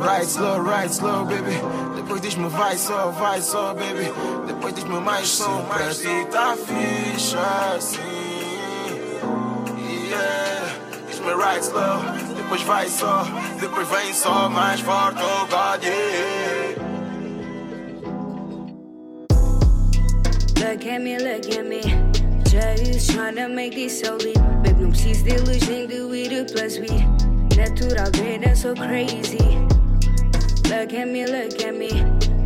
Right 0.00 0.26
slow, 0.26 0.58
right 0.58 0.90
slow, 0.90 1.26
baby. 1.26 1.60
Depois 1.94 2.22
diz-me 2.22 2.48
vai 2.48 2.78
só, 2.78 3.10
vai 3.10 3.42
só, 3.42 3.74
baby. 3.74 4.10
Depois 4.46 4.72
diz-me 4.74 4.98
mais 4.98 5.28
som, 5.28 5.62
pra 5.66 5.90
ti 5.92 6.26
tá 6.30 6.56
ficha 6.56 7.38
assim. 7.76 8.00
Yeah. 10.08 10.72
Diz-me 11.06 11.34
right 11.34 11.62
slow, 11.62 12.00
depois 12.34 12.62
vai 12.62 12.88
só, 12.88 13.24
depois 13.60 13.86
vem 13.88 14.14
só 14.14 14.48
mais 14.48 14.80
forte, 14.80 15.20
oh 15.22 15.46
God. 15.46 15.84
Look 20.58 20.86
at 20.86 21.02
me, 21.02 21.18
look 21.18 21.58
at 21.58 21.66
me. 21.66 21.82
Just 22.44 23.10
trying 23.10 23.36
to 23.36 23.48
make 23.48 23.74
this 23.74 24.00
so 24.00 24.16
lit. 24.16 24.38
Babe, 24.62 24.80
não 24.80 24.90
preciso 24.90 25.24
deles 25.24 25.68
nem 25.68 25.86
do 25.86 26.14
it 26.14 26.52
plus 26.52 26.78
weed. 26.78 27.06
Natural, 27.54 28.10
great 28.12 28.46
and 28.46 28.56
so 28.56 28.74
crazy. 28.74 29.69
Look 30.70 30.94
at 30.94 31.08
me, 31.08 31.26
look 31.26 31.60
at 31.62 31.76
me. 31.76 31.90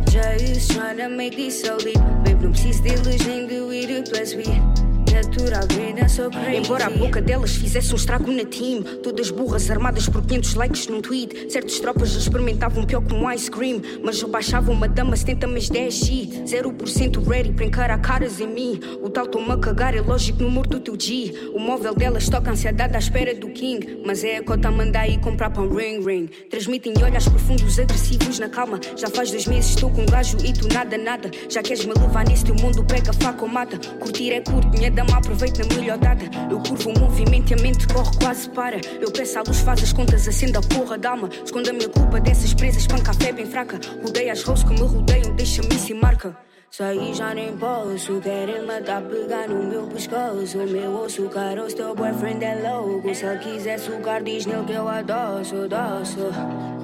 Just 0.09 0.71
trying 0.71 0.97
to 0.97 1.09
make 1.09 1.35
this 1.35 1.61
so 1.61 1.75
lit. 1.75 1.95
Babe, 2.23 2.41
não 2.41 2.51
preciso 2.51 2.81
deles 2.81 3.23
nem 3.27 3.45
do 3.45 3.71
it 3.71 4.09
plus 4.09 4.33
we 4.33 4.84
natural, 5.15 5.63
so 6.09 6.29
crazy. 6.29 6.57
Embora 6.57 6.87
a 6.87 6.89
boca 6.89 7.21
delas 7.21 7.55
fizesse 7.55 7.93
um 7.93 7.95
estrago 7.95 8.29
na 8.31 8.43
team, 8.43 8.83
todas 9.01 9.31
burras 9.31 9.69
armadas 9.71 10.09
por 10.09 10.21
500 10.21 10.55
likes 10.55 10.87
num 10.87 11.01
tweet. 11.01 11.51
Certas 11.51 11.79
tropas 11.79 12.09
já 12.09 12.19
experimentavam 12.19 12.83
pior 12.83 13.01
que 13.01 13.13
um 13.13 13.31
ice 13.31 13.49
cream, 13.49 13.81
mas 14.03 14.21
eu 14.21 14.27
baixava 14.27 14.71
uma 14.71 14.87
dama 14.87 15.15
70 15.15 15.47
mais 15.47 15.69
10 15.69 15.93
shit. 15.93 16.43
0% 16.43 17.27
ready 17.27 17.53
para 17.53 17.65
encarar 17.65 17.97
caras 17.99 18.39
em 18.41 18.47
mim. 18.47 18.79
O 19.01 19.09
tal 19.09 19.25
toma 19.27 19.53
a 19.53 19.57
cagar, 19.57 19.95
é 19.95 20.01
lógico 20.01 20.43
no 20.43 20.49
morto 20.49 20.71
do 20.71 20.79
teu 20.79 20.99
G. 20.99 21.51
O 21.53 21.59
móvel 21.59 21.95
delas 21.95 22.27
toca 22.27 22.51
ansiedade 22.51 22.95
à 22.95 22.99
espera 22.99 23.33
do 23.33 23.49
King, 23.49 24.01
mas 24.05 24.23
é 24.23 24.37
a 24.37 24.43
cota 24.43 24.69
mandar 24.69 25.07
ir 25.07 25.19
comprar 25.19 25.49
pão 25.49 25.69
ring 25.69 26.03
ring. 26.05 26.27
Transmitem 26.49 26.93
olhos 27.01 27.27
profundos, 27.27 27.79
agressivos 27.79 28.39
na 28.39 28.49
calma. 28.49 28.79
Já 28.97 29.07
faz 29.09 29.31
dois 29.31 29.47
meses 29.47 29.71
estou 29.71 29.89
com 29.89 30.01
um 30.01 30.05
gajo 30.05 30.37
e 30.43 30.51
tu 30.51 30.67
nada, 30.73 30.97
nada. 30.97 31.31
Já 31.49 31.61
queres 31.63 31.85
me 31.85 31.93
levar 31.93 32.27
nesse 32.27 32.43
teu 32.43 32.55
mundo, 32.55 32.83
pega 32.83 33.13
faca 33.13 33.43
ou 33.43 33.47
mata. 33.47 33.77
Curtir 33.99 34.31
é 34.33 34.41
curto, 34.41 34.67
minha 34.77 34.91
dama 34.91 35.04
aproveita 35.13 35.63
a 35.63 35.75
melhor 35.75 35.97
data. 35.97 36.25
Eu 36.49 36.59
curvo 36.59 36.89
o 36.89 36.99
movimento 36.99 37.51
e 37.51 37.53
a 37.53 37.57
mente 37.61 37.87
corre 37.87 38.15
quase 38.17 38.49
para. 38.49 38.79
Eu 38.99 39.11
peço 39.11 39.39
à 39.39 39.43
luz, 39.45 39.59
faz 39.59 39.83
as 39.83 39.93
contas, 39.93 40.27
acenda 40.27 40.59
a 40.59 40.61
porra 40.61 40.97
da 40.97 41.11
alma. 41.11 41.29
Esconda 41.43 41.69
a 41.69 41.73
minha 41.73 41.89
culpa 41.89 42.19
dessas 42.19 42.53
presas, 42.53 42.87
panca 42.87 43.11
a 43.11 43.13
fé 43.13 43.31
bem 43.31 43.45
fraca. 43.45 43.79
Rodeia 44.01 44.33
as 44.33 44.43
rosas 44.43 44.63
que 44.63 44.73
me 44.73 44.81
rodeiam, 44.81 45.35
deixa-me 45.35 45.77
sem 45.77 45.95
marca. 45.95 46.37
Saí 46.77 47.13
já 47.13 47.33
nem 47.33 47.55
posso, 47.55 48.19
querem 48.19 48.65
matar, 48.65 49.01
pegar 49.03 49.47
no 49.47 49.63
meu 49.63 49.87
pescoço. 49.87 50.57
Meu 50.57 50.93
osso, 51.03 51.29
caroço, 51.29 51.73
teu 51.73 51.95
boyfriend 51.95 52.43
é 52.43 52.69
louco. 52.69 53.15
Se 53.15 53.25
ele 53.25 53.39
quiser 53.39 53.79
sugar, 53.79 54.21
diz 54.21 54.45
nele 54.45 54.65
que 54.65 54.73
eu 54.73 54.85
adoço, 54.85 55.69
doço. 55.69 56.33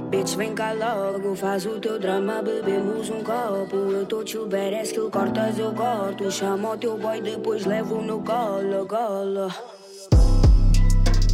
Bitch, 0.10 0.38
vem 0.38 0.56
cá 0.56 0.72
logo, 0.72 1.36
faz 1.36 1.66
o 1.66 1.78
teu 1.78 2.00
drama, 2.00 2.42
bebemos 2.42 3.10
um 3.10 3.22
copo. 3.22 3.76
Eu 3.76 4.06
tô 4.06 4.24
te 4.24 4.38
que 4.38 4.56
ele 4.56 5.10
cortas, 5.12 5.60
eu 5.60 5.74
corto. 5.74 6.32
Chama 6.32 6.70
o 6.70 6.78
teu 6.78 6.98
boy, 6.98 7.20
depois 7.20 7.66
levo 7.66 8.02
no 8.02 8.22
colo, 8.22 8.88
colo. 8.88 9.52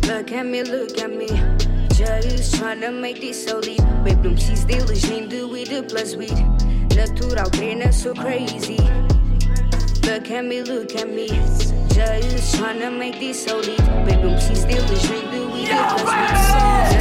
Look 0.08 0.34
at 0.34 0.44
me, 0.44 0.64
look 0.64 1.00
at 1.00 1.12
me. 1.12 1.67
Just 1.98 2.54
trying 2.54 2.80
to 2.82 2.92
make 2.92 3.20
this 3.22 3.44
so 3.44 3.60
deep. 3.60 3.82
Babe, 4.04 4.24
não 4.24 4.36
preciso 4.36 4.68
deles, 4.68 5.10
nem 5.10 5.28
do 5.28 5.50
weed 5.50 5.72
plus 5.90 6.16
weed. 6.16 6.38
Natural, 6.96 7.50
treina, 7.50 7.92
so 7.92 8.14
crazy. 8.14 8.78
Look 10.04 10.30
at 10.30 10.46
me, 10.46 10.62
look 10.62 10.96
at 10.96 11.10
me. 11.10 11.28
Just 11.90 12.56
trying 12.56 12.80
to 12.82 12.92
make 12.92 13.20
this 13.20 13.44
so 13.44 13.64
deep. 13.64 13.82
Babe, 14.06 14.24
não 14.24 14.36
preciso 14.36 14.68
deles, 14.68 15.10
nem 15.10 15.26
do 15.32 15.52
weed 15.52 15.70
plus 15.70 16.04
weed. 16.04 16.97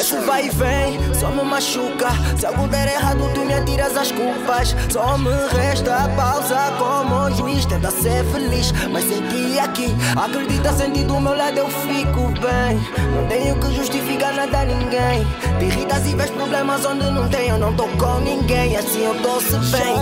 Esse 0.00 0.16
vai 0.20 0.46
e 0.46 0.50
vem, 0.50 0.98
só 1.14 1.28
me 1.30 1.42
machuca. 1.42 2.10
Se 2.38 2.46
algo 2.46 2.66
der 2.68 2.88
errado, 2.88 3.30
tu 3.34 3.44
me 3.44 3.54
atiras 3.54 3.96
as 3.96 4.10
culpas. 4.12 4.74
Só 4.90 5.18
me 5.18 5.30
resta 5.56 6.04
a 6.04 6.08
pausa 6.10 6.72
como 6.78 7.30
juiz. 7.34 7.66
Tenta 7.66 7.90
ser 7.90 8.24
feliz, 8.32 8.72
mas 8.90 9.04
senti 9.04 9.58
aqui. 9.58 9.94
Acredita, 10.16 10.72
senti 10.72 11.04
do 11.04 11.20
meu 11.20 11.36
lado, 11.36 11.58
eu 11.58 11.68
fico 11.68 12.28
bem. 12.40 12.78
Não 13.14 13.26
tenho 13.28 13.58
que 13.60 13.74
justificar 13.74 14.32
nada 14.34 14.60
a 14.60 14.64
ninguém. 14.64 15.26
Te 15.58 15.64
irritas 15.64 16.06
e 16.06 16.14
vês 16.14 16.30
problemas 16.30 16.84
onde 16.84 17.10
não 17.10 17.28
tenho. 17.28 17.54
Eu 17.54 17.58
não 17.58 17.74
tô 17.74 17.88
com 17.88 18.20
ninguém, 18.20 18.76
assim 18.76 19.04
eu 19.04 19.14
tô-se 19.22 19.56
bem. 19.70 19.94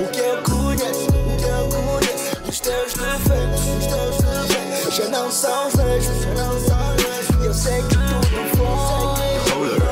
O 0.00 0.08
que 0.08 0.20
eu 0.20 0.42
conheço, 0.42 1.08
o 1.08 1.36
que 1.36 1.44
eu 1.44 1.68
conheço. 1.68 2.36
Os 2.48 2.60
teus 2.60 2.92
defeitos, 2.92 3.60
os 3.60 3.86
teus 3.86 4.16
defeitos. 4.18 4.45
Já 4.90 5.08
não 5.08 5.30
são 5.30 5.68
os 5.68 5.74
mesmos, 5.74 6.22
já 6.22 6.34
não 6.34 6.60
são 6.60 6.94
os 6.94 7.02
mesmos. 7.02 7.44
Eu 7.44 7.54
sei 7.54 7.82
que 7.82 7.88
tudo 7.88 8.56
foi. 8.56 9.26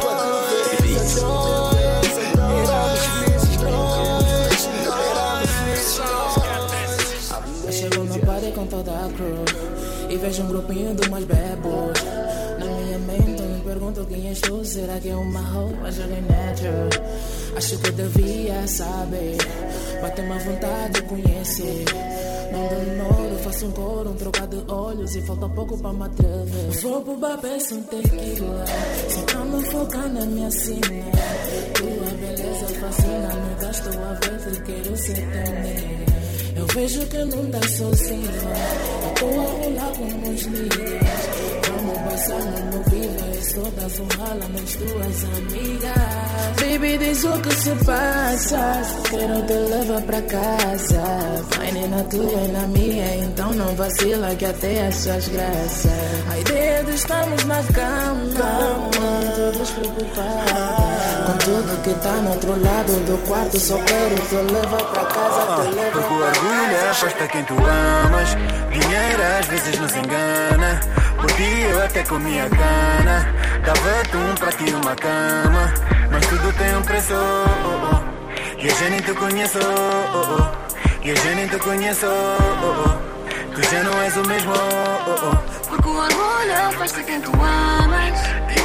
Tua 0.01 0.15
cabeça 0.17 1.21
Éramos 2.63 3.01
felizes 3.01 3.57
nós 3.63 4.09
Éramos 5.11 5.51
felizes 6.79 7.31
Eu 7.65 7.73
chego 7.73 8.05
no 8.05 8.19
party 8.21 8.53
com 8.53 8.67
toda 8.67 8.93
a 8.93 9.09
crew. 9.11 9.45
E 10.09 10.17
vejo 10.17 10.43
um 10.43 10.49
grupinho 10.49 10.95
de 10.95 11.09
umas 11.09 11.25
bebos. 11.25 12.03
Na 12.59 12.67
minha 12.67 12.99
mente 13.01 13.43
me 13.43 13.61
pergunto 13.63 14.07
quem 14.07 14.29
és 14.29 14.41
tu? 14.41 14.65
Será 14.65 14.99
que 15.01 15.11
é 15.11 15.17
uma 15.17 15.41
roupa 15.41 15.91
natural 15.91 16.89
Acho 17.57 17.79
que 17.79 17.91
devia 17.91 18.67
saber. 18.67 19.39
Bate 20.01 20.21
uma 20.21 20.39
vontade 20.39 20.93
de 20.95 21.03
conhecer 21.03 21.85
demoro, 22.55 23.39
faço 23.43 23.67
um 23.67 23.73
coro, 23.73 24.11
um 24.11 24.15
trocar 24.15 24.47
de 24.47 24.73
olhos 24.73 25.17
e 25.17 25.23
falta 25.23 25.49
pouco 25.49 25.79
para 25.79 25.93
me 25.93 26.05
atrever. 26.05 26.71
Vou 26.83 27.03
pro 27.03 27.39
peço 27.39 27.75
um 27.75 27.83
tequila, 27.83 28.65
só 29.09 29.23
pra 29.23 29.45
me 29.45 29.65
focar 29.65 30.09
na 30.09 30.27
minha 30.27 30.51
cena. 30.51 30.81
Tua 31.75 32.11
beleza 32.21 32.67
fascina, 32.81 33.35
me 33.35 33.55
gasto 33.61 33.89
a 33.89 34.13
ver, 34.15 34.63
quero 34.65 34.97
ser 34.97 35.15
teu 35.15 36.61
Eu 36.61 36.67
vejo 36.67 37.07
que 37.07 37.25
não 37.25 37.51
tá 37.51 37.69
sozinha, 37.69 38.31
eu 39.03 39.15
tô 39.15 39.27
a 39.27 39.65
rolar 39.65 39.93
com 39.93 40.31
os 40.31 40.43
líderes. 40.43 41.54
Passar 42.15 42.39
no 42.71 42.81
vivo, 42.91 43.25
todas 43.55 43.99
um 43.99 44.07
rala 44.17 44.47
nas 44.51 44.75
tuas 44.77 45.25
amigas. 45.37 46.55
Baby, 46.61 46.97
diz 46.99 47.25
o 47.25 47.33
que 47.41 47.53
se 47.53 47.71
passa. 47.85 48.83
Quero 49.11 49.43
te 49.43 49.53
levar 49.53 50.01
pra 50.03 50.23
casa. 50.23 51.03
Vai 51.57 51.73
nem 51.73 51.89
na 51.89 52.05
tua 52.05 52.41
e 52.41 52.53
na 52.53 52.69
minha, 52.69 53.17
então 53.17 53.53
não 53.55 53.75
vacila 53.75 54.33
que 54.37 54.45
até 54.45 54.87
achas 54.87 55.27
graça. 55.27 55.91
A 56.31 56.39
ideia 56.39 56.85
de 56.85 56.95
estarmos 56.95 57.45
na 57.47 57.61
cama, 57.65 58.31
todos 59.35 59.71
preocupados. 59.71 60.95
Com 61.27 61.39
tudo 61.39 61.83
que 61.83 61.95
tá 61.95 62.13
no 62.13 62.31
outro 62.31 62.51
lado 62.51 62.93
do 63.07 63.27
quarto, 63.27 63.59
só 63.59 63.77
quero 63.79 64.15
te 64.29 64.37
levar 64.53 64.85
pra 64.93 65.05
casa. 65.07 65.14
Levar 65.25 65.91
Porque 65.93 66.13
o 66.13 66.27
orgulho 66.27 66.77
é 66.77 66.91
aposta 66.91 67.29
quem 67.29 67.45
tu 67.45 67.55
amas. 67.55 68.29
Dinheiro 68.71 69.23
às 69.39 69.47
vezes 69.47 69.79
nos 69.79 69.95
engana. 69.97 70.81
Por 71.17 71.31
ti 71.33 71.61
eu 71.71 71.83
até 71.83 72.03
comia 72.05 72.49
cana. 72.51 73.29
Dava-te 73.65 74.17
um 74.17 74.35
prato 74.35 74.65
e 74.65 74.75
uma 74.75 74.95
cama. 74.97 75.75
Mas 76.11 76.27
tudo 76.27 76.53
tem 76.53 76.77
um 76.77 76.83
preço. 76.83 77.15
Oh, 77.15 77.97
oh. 77.97 78.61
E 78.61 78.69
eu 78.69 78.77
já 78.77 78.89
nem 78.91 79.01
te 79.01 79.13
conheço. 79.15 79.59
Oh. 79.59 80.65
E 81.03 81.11
eu 81.11 81.17
já 81.17 81.35
nem 81.35 81.49
te 81.49 81.59
conheço. 81.59 82.07
Tu 83.55 83.63
já 83.63 83.83
não 83.83 84.03
és 84.03 84.17
o 84.17 84.27
mesmo. 84.27 84.53
Porque 85.69 85.89
o 85.89 85.97
orgulho 85.97 86.79
faz-te 86.79 87.03
quem 87.05 87.21
tu 87.21 87.31
amas. 87.31 88.64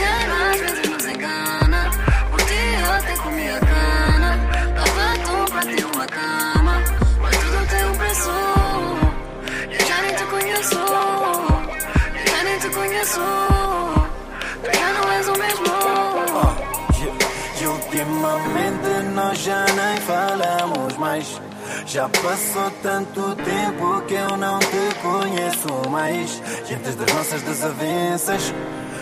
Nós 19.29 19.37
já 19.43 19.63
nem 19.63 19.97
falamos 20.01 20.97
mais. 20.97 21.39
Já 21.85 22.09
passou 22.09 22.71
tanto 22.81 23.35
tempo 23.35 24.01
que 24.07 24.15
eu 24.15 24.35
não 24.35 24.57
te 24.57 24.95
conheço 25.03 25.89
mais. 25.89 26.41
E 26.67 26.73
antes 26.73 26.95
das 26.95 27.13
nossas 27.13 27.41
desavenças, 27.43 28.51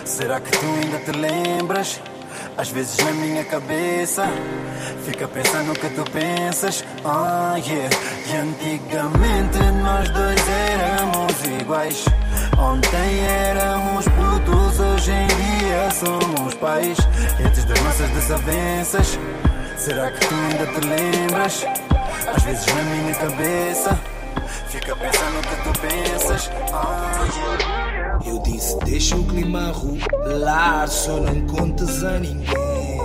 será 0.04 0.38
que 0.38 0.50
tu 0.50 0.66
ainda 0.66 0.98
te 0.98 1.12
lembras? 1.12 1.98
Às 2.58 2.68
vezes 2.68 2.96
na 2.98 3.12
minha 3.12 3.44
cabeça 3.44 4.24
Fica 5.04 5.26
pensando 5.26 5.72
o 5.72 5.74
que 5.74 5.88
tu 5.88 6.04
pensas 6.10 6.84
Ah, 7.04 7.56
yeah 7.56 7.88
E 8.26 8.36
antigamente 8.36 9.58
nós 9.82 10.08
dois 10.10 10.48
éramos 10.48 11.60
iguais 11.60 12.04
Ontem 12.56 13.24
éramos 13.26 14.04
putos, 14.04 14.78
hoje 14.78 15.10
em 15.10 15.26
dia 15.26 15.90
somos 15.90 16.54
pais 16.54 16.98
E 17.40 17.42
antes 17.44 17.64
das 17.64 17.80
nossas 17.80 18.10
desavenças 18.10 19.18
Será 19.78 20.10
que 20.10 20.26
tu 20.26 20.34
ainda 20.34 20.66
te 20.66 20.86
lembras? 20.86 21.66
Às 22.34 22.42
vezes 22.42 22.66
na 22.66 22.82
minha 22.82 23.14
cabeça 23.14 23.98
Fica 24.68 24.96
pensando 24.96 25.38
o 25.38 25.42
que 25.42 25.56
tu 25.62 25.80
pensas 25.80 26.50
Ah, 26.72 28.18
eu 28.26 28.38
disse, 28.42 28.76
deixa 28.80 29.16
o 29.16 29.24
clima 29.24 29.70
rolar, 29.70 30.88
só 30.88 31.20
não 31.20 31.40
contes 31.46 32.02
a 32.02 32.18
ninguém. 32.18 32.98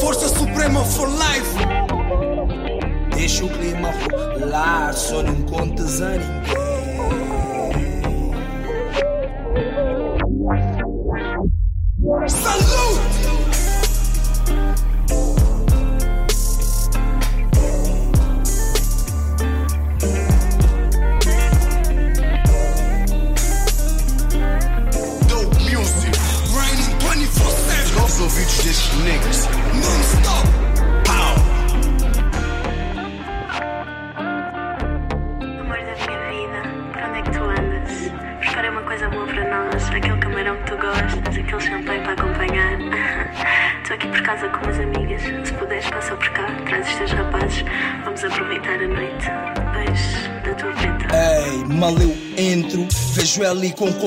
Força 0.00 0.28
Suprema 0.28 0.84
for 0.84 1.08
Life. 1.08 1.56
Deixa 3.14 3.44
o 3.44 3.48
clima 3.48 3.90
rolar, 4.38 4.92
só 4.92 5.22
não 5.22 5.40
contes 5.42 6.02
a 6.02 6.10
ninguém. 6.10 6.63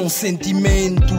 Consentimento 0.07 1.13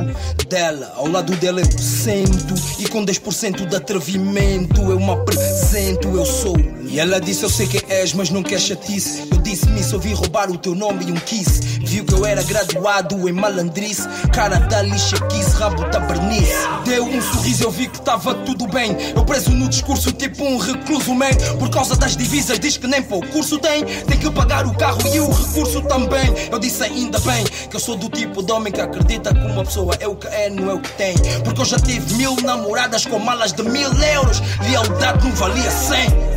dela. 0.48 0.94
Ao 0.96 1.06
lado 1.06 1.36
dela 1.36 1.60
eu 1.60 1.78
sento 1.78 2.54
e 2.78 2.88
com 2.88 3.04
10% 3.04 3.66
de 3.66 3.76
atrevimento 3.76 4.80
eu 4.80 4.98
me 4.98 5.10
apresento, 5.10 6.08
eu 6.08 6.24
sou. 6.24 6.56
E 6.88 6.98
ela 6.98 7.20
disse: 7.20 7.42
Eu 7.42 7.50
sei 7.50 7.66
quem 7.66 7.82
és, 7.90 8.14
mas 8.14 8.30
não 8.30 8.42
quer 8.42 8.58
chatice. 8.58 9.28
Eu 9.30 9.36
disse-me, 9.38 9.84
só 9.84 9.98
vi 9.98 10.14
roubar 10.14 10.50
o 10.50 10.56
teu 10.56 10.74
nome 10.74 11.04
e 11.04 11.12
um 11.12 11.16
kiss. 11.16 11.77
Viu 11.98 12.04
que 12.04 12.14
eu 12.14 12.24
era 12.24 12.44
graduado 12.44 13.28
em 13.28 13.32
malandrice, 13.32 14.06
cara 14.32 14.56
da 14.60 14.82
lixa, 14.82 15.18
kiss, 15.26 15.50
rabo 15.56 15.82
da 15.86 15.98
bernice. 15.98 16.52
Deu 16.84 17.04
um 17.04 17.20
sorriso, 17.20 17.64
eu 17.64 17.72
vi 17.72 17.88
que 17.88 17.98
estava 17.98 18.36
tudo 18.36 18.68
bem. 18.68 18.96
Eu 19.16 19.24
preso 19.24 19.50
no 19.50 19.68
discurso, 19.68 20.12
tipo 20.12 20.44
um 20.44 20.58
recluso, 20.58 21.12
man. 21.12 21.26
Por 21.58 21.68
causa 21.70 21.96
das 21.96 22.16
divisas, 22.16 22.60
diz 22.60 22.76
que 22.76 22.86
nem 22.86 23.02
para 23.02 23.16
o 23.16 23.26
curso 23.26 23.58
tem. 23.58 23.84
Tem 23.84 24.16
que 24.16 24.30
pagar 24.30 24.64
o 24.64 24.76
carro 24.76 25.00
e 25.12 25.18
o 25.18 25.28
recurso 25.28 25.82
também. 25.82 26.32
Eu 26.52 26.60
disse 26.60 26.84
ainda 26.84 27.18
bem 27.18 27.44
que 27.68 27.74
eu 27.74 27.80
sou 27.80 27.96
do 27.96 28.08
tipo 28.08 28.44
de 28.44 28.52
homem 28.52 28.72
que 28.72 28.80
acredita 28.80 29.34
que 29.34 29.40
uma 29.40 29.64
pessoa 29.64 29.96
é 29.98 30.06
o 30.06 30.14
que 30.14 30.28
é, 30.28 30.48
não 30.50 30.70
é 30.70 30.74
o 30.74 30.80
que 30.80 30.92
tem. 30.92 31.16
Porque 31.42 31.60
eu 31.60 31.64
já 31.64 31.80
tive 31.80 32.14
mil 32.14 32.36
namoradas 32.44 33.06
com 33.06 33.18
malas 33.18 33.52
de 33.52 33.64
mil 33.64 33.92
euros. 33.92 34.40
Lealdade 34.70 35.24
não 35.24 35.34
valia 35.34 35.68
cem. 35.68 36.27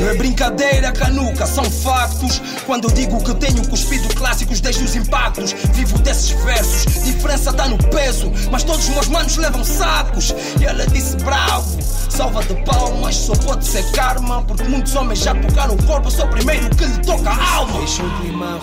Não 0.00 0.08
é 0.08 0.14
brincadeira, 0.14 0.92
canuca, 0.92 1.46
são 1.46 1.64
factos. 1.64 2.40
Quando 2.66 2.88
eu 2.88 2.94
digo 2.94 3.22
que 3.24 3.34
tenho 3.34 3.66
cuspido 3.68 4.08
clássicos, 4.14 4.60
deixo 4.60 4.84
os 4.84 4.94
impactos. 4.94 5.52
Vivo 5.72 5.98
desses 5.98 6.30
versos, 6.44 7.02
diferença 7.04 7.52
tá 7.52 7.66
no 7.66 7.78
peso. 7.78 8.30
Mas 8.50 8.62
todos 8.62 8.84
os 8.84 8.90
meus 8.90 9.08
manos 9.08 9.36
levam 9.36 9.64
sacos. 9.64 10.34
E 10.60 10.64
ela 10.64 10.86
disse 10.86 11.16
bravo, 11.16 11.78
salva 12.10 12.44
de 12.44 12.54
palmas, 12.62 13.16
só 13.16 13.34
pode 13.34 13.64
ser 13.64 13.90
karma. 13.92 14.42
Porque 14.42 14.64
muitos 14.64 14.94
homens 14.94 15.20
já 15.20 15.34
tocaram 15.34 15.74
o 15.74 15.82
corpo, 15.84 16.08
eu 16.08 16.12
sou 16.12 16.26
o 16.26 16.30
primeiro 16.30 16.68
que 16.76 16.84
lhe 16.84 16.98
toca 16.98 17.30
a 17.30 17.54
alma. 17.54 17.78
Deixa 17.78 18.02
o 18.02 18.20
clima 18.20 18.60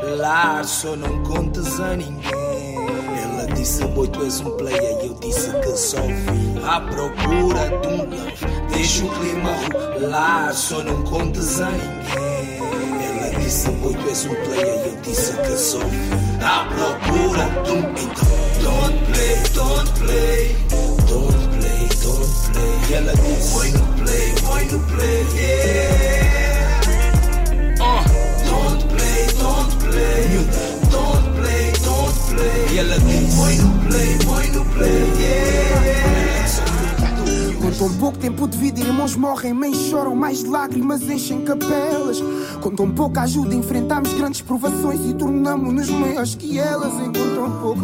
rolar, 0.00 0.64
só 0.64 0.96
não 0.96 1.22
contes 1.24 1.80
a 1.80 1.96
ninguém. 1.96 2.45
Disse, 3.66 3.84
boy, 3.84 4.06
tu 4.06 4.22
és 4.22 4.40
um 4.42 4.56
player. 4.56 4.96
E 5.02 5.08
eu 5.08 5.14
disse 5.14 5.50
que 5.50 5.76
só 5.76 6.00
vim 6.00 6.24
à 6.64 6.80
procura 6.82 7.68
de 7.80 7.88
um. 7.88 8.06
Deixa 8.68 9.04
o 9.04 9.08
clima 9.08 9.50
rolar, 9.98 10.54
só 10.54 10.84
não 10.84 11.02
contes 11.02 11.60
a. 11.60 11.66
Ela 11.66 13.40
disse, 13.40 13.68
boy, 13.70 13.92
tu 13.92 14.08
és 14.08 14.24
um 14.24 14.36
player. 14.36 14.86
E 14.86 14.88
eu 14.90 14.96
disse 15.02 15.32
que 15.32 15.56
só 15.56 15.78
vim 15.78 16.10
à 16.44 16.64
procura 16.66 17.44
de 17.64 17.72
um 17.72 17.90
então. 17.90 18.36
Don't 18.62 19.04
play, 19.06 19.34
don't 19.52 19.90
play. 19.98 20.56
Don't 21.08 21.34
play, 21.58 21.88
don't 22.04 22.30
play. 22.52 22.70
E 22.88 22.94
ela 22.94 23.12
disse, 23.16 23.50
boy, 23.52 23.68
no 23.72 23.84
play, 24.04 24.32
boy, 24.42 24.62
no 24.70 24.78
play, 24.94 25.26
yeah. 25.34 26.80
Uh. 27.80 28.04
Don't 28.48 28.78
play, 28.86 29.26
don't 29.40 29.74
play. 29.80 30.75
Play. 32.36 32.66
E 32.72 32.78
ela 32.78 32.98
disse, 32.98 33.36
boy, 33.36 33.56
no 33.56 33.72
play, 33.88 34.18
boy, 34.24 34.46
no 34.48 34.64
play, 34.66 35.12
yeah. 35.18 35.96
Com 37.60 37.70
tão 37.72 37.92
pouco 37.94 38.18
tempo 38.18 38.46
de 38.46 38.56
vida, 38.58 38.80
irmãos 38.80 39.16
morrem, 39.16 39.52
mães 39.52 39.76
choram, 39.90 40.14
mais 40.14 40.44
lágrimas 40.44 41.02
enchem 41.02 41.40
capelas. 41.42 42.22
Com 42.60 42.70
tão 42.70 42.90
pouca 42.90 43.22
ajuda, 43.22 43.54
enfrentamos 43.54 44.12
grandes 44.14 44.40
provações 44.40 45.00
e 45.04 45.14
tornamos-nos 45.14 45.90
maiores 45.90 46.34
que 46.34 46.58
elas. 46.58 46.92
Em 47.00 47.10
tão 47.10 47.50
pouco, 47.60 47.80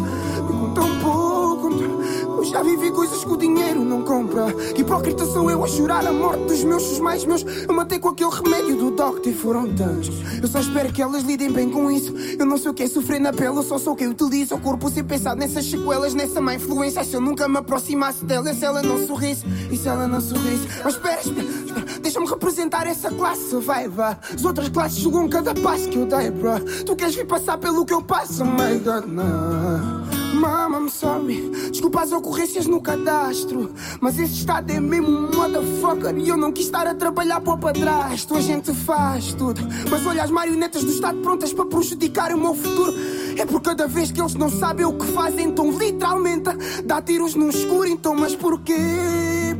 com 0.47 0.73
tão 0.73 0.99
pouco, 0.99 2.02
já 2.43 2.61
vivi 2.61 2.91
coisas 2.91 3.23
que 3.23 3.31
o 3.31 3.37
dinheiro 3.37 3.83
não 3.83 4.01
compra. 4.03 4.47
Hipócrita 4.75 5.25
sou 5.25 5.49
eu 5.49 5.63
a 5.63 5.67
chorar 5.67 6.05
a 6.05 6.11
morte 6.11 6.43
dos 6.45 6.63
meus, 6.63 6.91
os 6.91 6.99
mais 6.99 7.25
meus. 7.25 7.43
Eu 7.43 7.73
matei 7.73 7.99
com 7.99 8.09
aquele 8.09 8.29
remédio 8.29 8.75
do 8.75 8.91
doctor 8.91 9.31
e 9.31 9.33
foram 9.33 9.73
tantos. 9.73 10.09
Eu 10.41 10.47
só 10.47 10.59
espero 10.59 10.91
que 10.91 11.01
elas 11.01 11.23
lidem 11.23 11.51
bem 11.51 11.69
com 11.69 11.89
isso. 11.89 12.13
Eu 12.37 12.45
não 12.45 12.57
sei 12.57 12.71
o 12.71 12.73
que 12.73 12.83
é 12.83 12.87
sofrer 12.87 13.19
na 13.19 13.31
pele, 13.31 13.57
eu 13.57 13.63
só 13.63 13.77
sou 13.77 13.95
quem 13.95 14.07
utiliza 14.07 14.55
o 14.55 14.59
corpo 14.59 14.89
sem 14.89 15.03
pensar 15.03 15.35
nessas 15.35 15.65
sequelas, 15.65 16.13
nessa 16.13 16.41
má 16.41 16.55
influência. 16.55 17.03
Se 17.03 17.15
eu 17.15 17.21
nunca 17.21 17.47
me 17.47 17.57
aproximasse 17.57 18.25
dela, 18.25 18.53
se 18.53 18.65
ela 18.65 18.81
não 18.81 19.05
sorrisse, 19.05 19.43
e 19.71 19.77
se 19.77 19.87
ela 19.87 20.07
não 20.07 20.21
sorrisse. 20.21 20.67
Mas 20.83 20.95
espera, 20.95 21.21
espera, 21.21 21.47
espera, 21.47 21.99
deixa-me 22.01 22.27
representar 22.27 22.87
essa 22.87 23.09
classe, 23.09 23.55
vai, 23.57 23.87
vá. 23.87 24.17
As 24.33 24.43
outras 24.43 24.69
classes 24.69 24.99
julgam 24.99 25.29
cada 25.29 25.53
passo 25.53 25.89
que 25.89 25.97
eu 25.97 26.05
dei, 26.05 26.29
bro. 26.31 26.59
Tu 26.85 26.95
queres 26.95 27.15
vir 27.15 27.25
passar 27.25 27.57
pelo 27.57 27.85
que 27.85 27.93
eu 27.93 28.01
passo, 28.01 28.45
my 28.45 28.77
god, 28.83 29.05
não. 29.07 30.02
Mama, 30.43 30.77
I'm 30.77 30.89
sorry. 30.89 31.49
Desculpa 31.71 32.01
as 32.01 32.11
ocorrências 32.11 32.67
no 32.67 32.81
cadastro. 32.81 33.73
Mas 34.01 34.19
esse 34.19 34.33
estado 34.33 34.69
é 34.71 34.79
mesmo 34.81 35.07
um 35.07 35.31
motherfucker. 35.33 36.17
E 36.17 36.27
eu 36.27 36.35
não 36.35 36.51
quis 36.51 36.65
estar 36.65 36.85
a 36.85 36.93
trabalhar 36.93 37.39
para 37.39 37.53
o 37.53 37.57
padrasto. 37.57 38.35
A 38.35 38.41
gente 38.41 38.73
faz 38.73 39.33
tudo. 39.33 39.61
Mas 39.89 40.05
olha 40.05 40.21
as 40.21 40.29
marionetas 40.29 40.83
do 40.83 40.91
Estado 40.91 41.19
prontas 41.19 41.53
para 41.53 41.65
prejudicar 41.65 42.33
o 42.33 42.37
meu 42.37 42.53
futuro. 42.53 42.93
É 43.37 43.45
por 43.45 43.61
cada 43.61 43.87
vez 43.87 44.11
que 44.11 44.19
eles 44.19 44.35
não 44.35 44.49
sabem 44.49 44.85
o 44.85 44.91
que 44.91 45.05
fazem. 45.13 45.47
Então, 45.47 45.71
literalmente, 45.71 46.49
dá 46.83 47.01
tiros 47.01 47.35
no 47.35 47.49
escuro. 47.49 47.87
Então, 47.87 48.13
mas 48.13 48.35
porquê? 48.35 48.75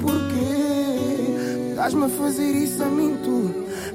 Porquê? 0.01 1.69
Estás-me 1.69 2.03
a 2.03 2.09
fazer 2.09 2.51
isso 2.51 2.83
a 2.83 2.87
mim, 2.87 3.17
tu? 3.23 3.52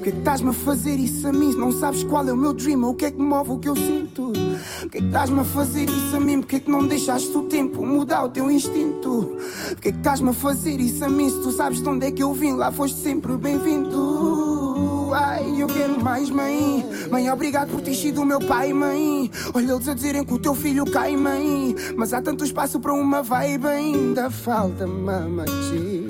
Que 0.09 0.17
estás-me 0.17 0.49
a 0.49 0.53
fazer 0.53 0.95
isso 0.95 1.27
a 1.27 1.31
mim? 1.31 1.53
Não 1.53 1.71
sabes 1.71 2.03
qual 2.03 2.27
é 2.27 2.33
o 2.33 2.35
meu 2.35 2.51
dream? 2.51 2.83
O 2.83 2.95
que 2.95 3.05
é 3.05 3.11
que 3.11 3.21
move 3.21 3.51
o 3.51 3.59
que 3.59 3.69
eu 3.69 3.75
sinto? 3.75 4.33
Porquê 4.79 5.01
que 5.01 5.05
estás-me 5.05 5.39
a 5.39 5.43
fazer 5.43 5.87
isso 5.87 6.15
a 6.15 6.19
mim? 6.19 6.39
Porquê 6.39 6.59
que 6.59 6.71
não 6.71 6.87
deixaste 6.87 7.29
o 7.37 7.43
tempo 7.43 7.85
mudar 7.85 8.23
o 8.23 8.29
teu 8.29 8.49
instinto? 8.49 9.37
Porquê 9.67 9.91
que 9.91 9.97
estás-me 9.99 10.29
a 10.29 10.33
fazer 10.33 10.79
isso 10.79 11.05
a 11.05 11.09
mim? 11.09 11.29
Se 11.29 11.39
tu 11.43 11.51
sabes 11.51 11.79
de 11.79 11.87
onde 11.87 12.07
é 12.07 12.11
que 12.11 12.23
eu 12.23 12.33
vim, 12.33 12.53
lá 12.53 12.71
foste 12.71 12.99
sempre 12.99 13.37
bem-vindo. 13.37 15.11
Ai, 15.13 15.61
eu 15.61 15.67
quero 15.67 16.03
mais, 16.03 16.31
mãe. 16.31 16.83
Mãe, 17.11 17.29
obrigado 17.29 17.69
por 17.69 17.81
ter 17.81 17.93
sido 17.93 18.23
o 18.23 18.25
meu 18.25 18.39
pai, 18.39 18.73
mãe. 18.73 19.29
Olha 19.53 19.73
eles 19.73 19.87
a 19.87 19.93
dizerem 19.93 20.25
que 20.25 20.33
o 20.33 20.39
teu 20.39 20.55
filho 20.55 20.85
cai, 20.85 21.15
mãe. 21.15 21.75
Mas 21.95 22.13
há 22.13 22.21
tanto 22.21 22.43
espaço 22.43 22.79
para 22.79 22.93
uma 22.93 23.21
vibe, 23.21 23.67
ainda 23.67 24.31
falta 24.31 24.87
mamãe. 24.87 26.08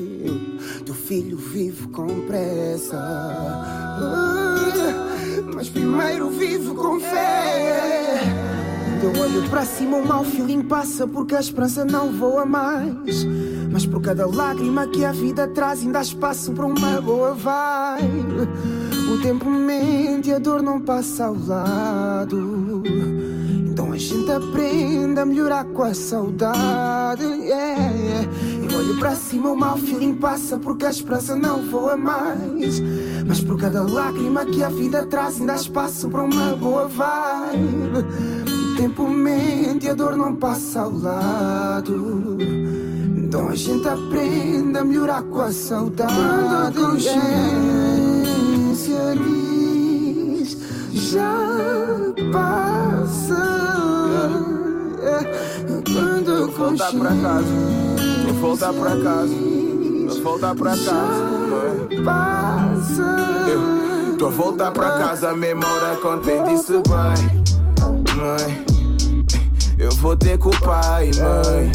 Teu 0.86 0.96
filho 0.96 1.38
vive 1.38 1.88
com 1.88 2.08
pressa. 2.28 2.98
Ah, 2.98 4.56
Mas 5.54 5.70
primeiro 5.70 6.30
vive 6.30 6.74
com 6.74 7.00
fé. 7.00 8.20
Eu 9.02 9.22
olho 9.22 9.50
para 9.50 9.64
cima, 9.64 9.98
o 9.98 10.06
mau 10.06 10.26
feeling 10.26 10.62
passa 10.62 11.08
porque 11.08 11.34
a 11.34 11.40
esperança 11.40 11.86
não 11.86 12.12
voa 12.12 12.46
mais. 12.46 13.26
Mas 13.72 13.86
por 13.86 14.02
cada 14.02 14.28
lágrima 14.28 14.88
que 14.88 15.06
a 15.06 15.14
vida 15.14 15.48
traz, 15.48 15.82
ainda 15.82 16.00
há 16.00 16.02
espaço 16.02 16.52
para 16.52 16.66
uma 16.66 17.00
boa 17.02 17.34
vibe. 17.34 18.50
O 19.14 19.22
tempo 19.22 19.50
mente 19.50 20.30
e 20.30 20.34
a 20.34 20.40
dor 20.40 20.62
não 20.62 20.82
passa 20.82 21.26
ao 21.28 21.36
lado. 21.36 22.84
Então 23.66 23.94
a 23.94 23.98
gente 23.98 24.30
aprende 24.30 25.20
a 25.20 25.26
melhorar 25.26 25.64
com 25.66 25.84
a 25.84 25.94
saudade. 25.94 27.24
Yeah, 27.24 28.28
olho 28.80 28.98
para 28.98 29.14
cima, 29.16 29.52
o 29.52 29.56
mau 29.56 29.78
feeling 29.78 30.16
passa 30.16 30.58
porque 30.58 30.86
a 30.86 30.90
esperança 30.90 31.36
não 31.36 31.62
voa 31.70 31.98
mais. 31.98 32.80
Mas 33.28 33.42
por 33.42 33.60
cada 33.60 33.84
lágrima 33.84 34.46
que 34.46 34.64
a 34.64 34.70
vida 34.70 35.06
traz, 35.06 35.40
ainda 35.40 35.54
há 35.54 35.56
espaço 35.58 36.10
para 36.10 36.24
uma 36.24 36.56
boa 36.56 36.88
vibe. 36.88 38.06
O 38.48 38.76
tempo 38.78 39.08
mente 39.08 39.86
e 39.86 39.90
a 39.90 39.94
dor 39.94 40.16
não 40.16 40.34
passa 40.36 40.82
ao 40.82 40.98
lado. 40.98 42.38
Então 43.18 43.50
a 43.50 43.56
gente 43.56 43.88
aprende 43.88 44.78
a 44.78 44.86
melhorar 44.86 45.24
com 45.24 45.42
a 45.42 45.52
saudade. 45.52 46.14
Quando 46.16 46.56
a 46.56 46.72
consciência 46.72 47.20
diz 49.18 50.58
já 50.94 51.36
passa. 52.32 53.60
Quando 55.92 56.32
a 56.32 56.48
Voltar 56.48 56.92
pra 56.92 57.10
casa. 57.10 57.89
Vou 58.30 58.50
voltar 58.50 58.72
pra 58.74 58.92
casa. 58.92 59.34
Vou 60.08 60.24
voltar 60.24 60.56
pra 60.56 60.72
casa. 60.72 62.04
passa. 62.06 63.16
Eu 63.50 64.18
tô 64.18 64.30
voltar 64.30 64.72
pra 64.72 64.92
casa, 64.92 65.34
memória 65.34 65.96
contente 66.02 66.50
disse 66.50 66.74
bem. 66.74 67.40
Mãe, 68.16 68.66
eu 69.80 69.92
vou 69.94 70.16
ter 70.16 70.38
com 70.38 70.50
o 70.50 70.62
pai, 70.62 71.10
mãe. 71.18 71.72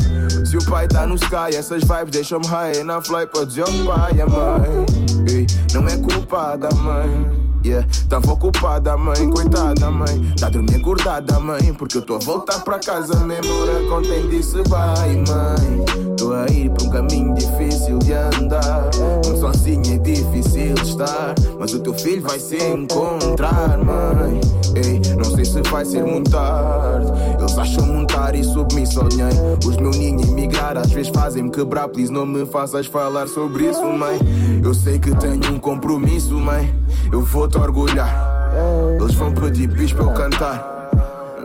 Se 0.46 0.56
o 0.56 0.64
pai 0.70 0.86
tá 0.86 1.06
no 1.06 1.16
sky, 1.16 1.56
essas 1.56 1.82
vibes 1.82 2.10
deixam-me 2.12 2.46
high 2.46 2.84
na 2.84 3.02
fly 3.02 3.26
pra 3.26 3.44
dizer 3.44 3.62
ao 3.62 3.72
pai, 3.84 4.20
a 4.20 4.26
mãe. 4.26 4.86
Ei, 5.28 5.46
não 5.72 5.88
é 5.88 5.96
culpa 5.96 6.56
da 6.56 6.70
mãe. 6.76 7.44
Yeah, 7.66 7.88
tava 8.10 8.30
ocupada, 8.30 8.96
mãe, 8.96 9.30
coitada, 9.30 9.90
mãe. 9.90 10.34
Tá 10.38 10.50
dormindo 10.50 10.76
acordada, 10.76 11.40
mãe, 11.40 11.72
porque 11.72 11.96
eu 11.96 12.02
tô 12.02 12.16
a 12.16 12.18
voltar 12.18 12.60
pra 12.60 12.78
casa 12.78 13.16
mesmo. 13.20 13.50
Ora, 13.62 13.88
contem 13.88 14.28
disse 14.28 14.62
vai, 14.68 15.16
mãe. 15.16 16.13
Tô 16.24 16.32
a 16.32 16.46
ir 16.46 16.70
pra 16.70 16.86
um 16.86 16.88
caminho 16.88 17.34
difícil 17.34 17.98
de 17.98 18.14
andar. 18.14 18.88
Um 19.28 19.36
sozinho 19.36 19.94
é 19.94 19.98
difícil 19.98 20.72
estar. 20.82 21.34
Mas 21.60 21.74
o 21.74 21.80
teu 21.80 21.92
filho 21.92 22.22
vai 22.22 22.38
se 22.38 22.56
encontrar, 22.56 23.76
mãe. 23.76 24.40
Ei, 24.74 25.02
não 25.16 25.24
sei 25.36 25.44
se 25.44 25.60
vai 25.70 25.84
ser 25.84 26.02
muito 26.02 26.30
tarde. 26.30 27.12
Eles 27.38 27.58
acham 27.58 27.84
montar 27.84 28.34
e 28.34 28.42
submisso 28.42 29.00
ao 29.00 29.08
dinheiro. 29.10 29.36
Os 29.66 29.76
meus 29.76 29.98
ninhos 29.98 30.26
emigrar 30.26 30.78
às 30.78 30.90
vezes 30.90 31.12
fazem-me 31.14 31.50
quebrar. 31.50 31.88
Please, 31.88 32.10
não 32.10 32.24
me 32.24 32.46
faças 32.46 32.86
falar 32.86 33.28
sobre 33.28 33.68
isso, 33.68 33.84
mãe. 33.84 34.18
Eu 34.64 34.72
sei 34.72 34.98
que 34.98 35.14
tenho 35.16 35.52
um 35.52 35.58
compromisso, 35.58 36.32
mãe. 36.36 36.74
Eu 37.12 37.20
vou 37.20 37.46
te 37.46 37.58
orgulhar. 37.58 38.54
Eles 38.98 39.14
vão 39.14 39.30
pedir 39.30 39.66
bis 39.66 39.92
para 39.92 40.04
eu 40.04 40.12
cantar. 40.14 40.74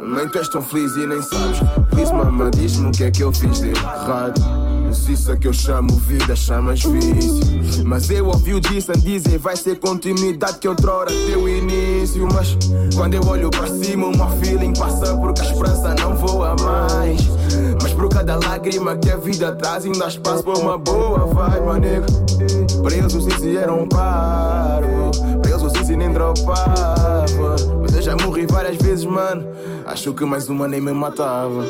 Mãe, 0.06 0.26
tu 0.30 0.38
és 0.38 0.48
tão 0.48 0.62
feliz 0.62 0.96
e 0.96 1.06
nem 1.06 1.22
sabes. 1.22 1.60
Please, 1.92 2.13
mama, 2.13 2.50
diz-me 2.50 2.88
o 2.88 2.92
que 2.92 3.04
é 3.04 3.12
que 3.12 3.22
eu 3.22 3.34
fiz 3.34 3.60
de 3.60 3.72
errado. 3.72 4.68
Se 4.93 5.13
isso 5.13 5.32
é 5.32 5.38
que 5.38 5.47
eu 5.47 5.54
chamo 5.54 5.95
vida, 5.97 6.36
chamas 6.36 6.84
vício. 6.84 7.86
Mas 7.86 8.10
eu 8.10 8.28
ouvi 8.28 8.54
o 8.54 8.60
Dissan 8.60 8.93
dizer 8.93 9.38
vai 9.38 9.56
ser 9.56 9.80
continuidade 9.80 10.58
que 10.58 10.67
outrora 10.67 11.12
deu 11.12 11.47
início. 11.47 12.28
Mas 12.34 12.58
quando 12.95 13.13
eu 13.13 13.23
olho 13.25 13.49
para 13.49 13.67
cima, 13.67 14.10
meu 14.12 14.30
feeling 14.39 14.73
passa 14.73 15.15
porque 15.17 15.41
a 15.41 15.45
esperança 15.45 15.95
não 15.95 16.15
voa 16.15 16.56
mais. 16.62 17.21
Mas 17.82 17.93
por 17.93 18.10
cada 18.10 18.36
lágrima 18.36 18.97
que 18.97 19.10
a 19.10 19.17
vida 19.17 19.52
traz, 19.56 19.86
ainda 19.86 20.06
há 20.06 20.08
espaço 20.08 20.43
para 20.43 20.58
uma 20.60 20.78
boa 20.78 21.25
vibe, 21.25 21.80
nego. 21.80 22.82
Para 22.82 22.95
eles 22.95 23.13
o 23.13 23.21
Sissi 23.21 23.58
era 23.58 23.73
um 23.73 23.88
paro. 23.88 25.12
Para 25.41 25.52
eles 25.52 25.63
o 25.63 25.69
Sissi 25.69 25.95
nem 25.95 26.12
dropava. 26.12 27.79
Já 28.10 28.17
morri 28.26 28.48
várias 28.48 28.78
vezes, 28.78 29.06
mano. 29.06 29.45
Acho 29.86 30.12
que 30.15 30.26
mais 30.26 30.50
uma 30.50 30.67
nem 30.67 30.82
me 30.82 30.91
matava. 30.91 31.63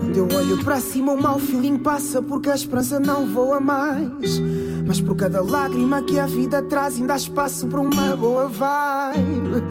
Quando 0.00 0.16
eu 0.16 0.26
olho 0.34 0.64
para 0.64 0.80
cima, 0.80 1.12
o 1.12 1.22
mau 1.22 1.38
feeling 1.38 1.76
passa 1.76 2.22
porque 2.22 2.48
a 2.48 2.54
esperança 2.54 2.98
não 2.98 3.26
voa 3.26 3.60
mais. 3.60 4.40
Mas 4.86 5.02
por 5.02 5.14
cada 5.16 5.42
lágrima 5.42 6.00
que 6.00 6.18
a 6.18 6.24
vida 6.24 6.62
traz, 6.62 6.96
ainda 6.96 7.12
há 7.12 7.16
espaço 7.18 7.66
para 7.66 7.78
uma 7.78 8.16
boa 8.16 8.48
vibe. 8.48 9.62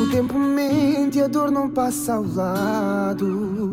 O 0.00 0.08
tempo 0.12 0.38
mente 0.38 1.18
e 1.18 1.22
a 1.22 1.26
dor 1.26 1.50
não 1.50 1.68
passa 1.68 2.14
ao 2.14 2.24
lado. 2.24 3.72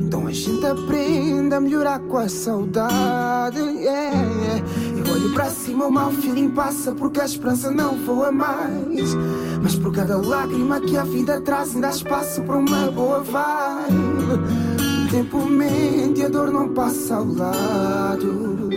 Então 0.00 0.26
a 0.26 0.32
gente 0.32 0.64
aprende 0.64 1.54
a 1.54 1.60
melhorar 1.60 1.98
com 1.98 2.16
a 2.16 2.26
saudade. 2.26 3.60
Yeah. 3.60 4.64
Eu 4.96 5.12
olho 5.12 5.34
para 5.34 5.50
cima, 5.50 5.84
o 5.84 5.92
mau 5.92 6.10
feeling 6.10 6.48
passa 6.48 6.92
porque 6.92 7.20
a 7.20 7.26
esperança 7.26 7.70
não 7.70 7.96
voa 7.96 8.32
mais. 8.32 9.14
Mas 9.62 9.74
por 9.76 9.92
cada 9.92 10.16
lágrima 10.16 10.80
que 10.80 10.96
a 10.96 11.04
vida 11.04 11.40
traz, 11.40 11.74
ainda 11.74 11.88
há 11.88 11.90
espaço 11.90 12.42
para 12.42 12.56
uma 12.56 12.90
boa 12.90 13.20
vibe. 13.20 15.10
Tempo 15.10 15.44
mente 15.44 16.20
e 16.20 16.24
a 16.24 16.28
dor 16.28 16.50
não 16.50 16.68
passa 16.68 17.16
ao 17.16 17.26
lado. 17.26 18.68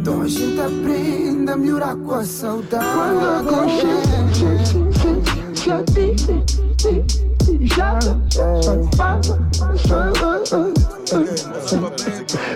Então 0.00 0.22
a 0.22 0.28
gente 0.28 0.60
aprende 0.60 1.50
a 1.50 1.56
melhorar 1.56 1.96
com 1.96 2.14
a 2.14 2.24
saudade. 2.24 2.84
Quando 2.94 3.26
a 3.26 3.42
consciência 3.42 4.18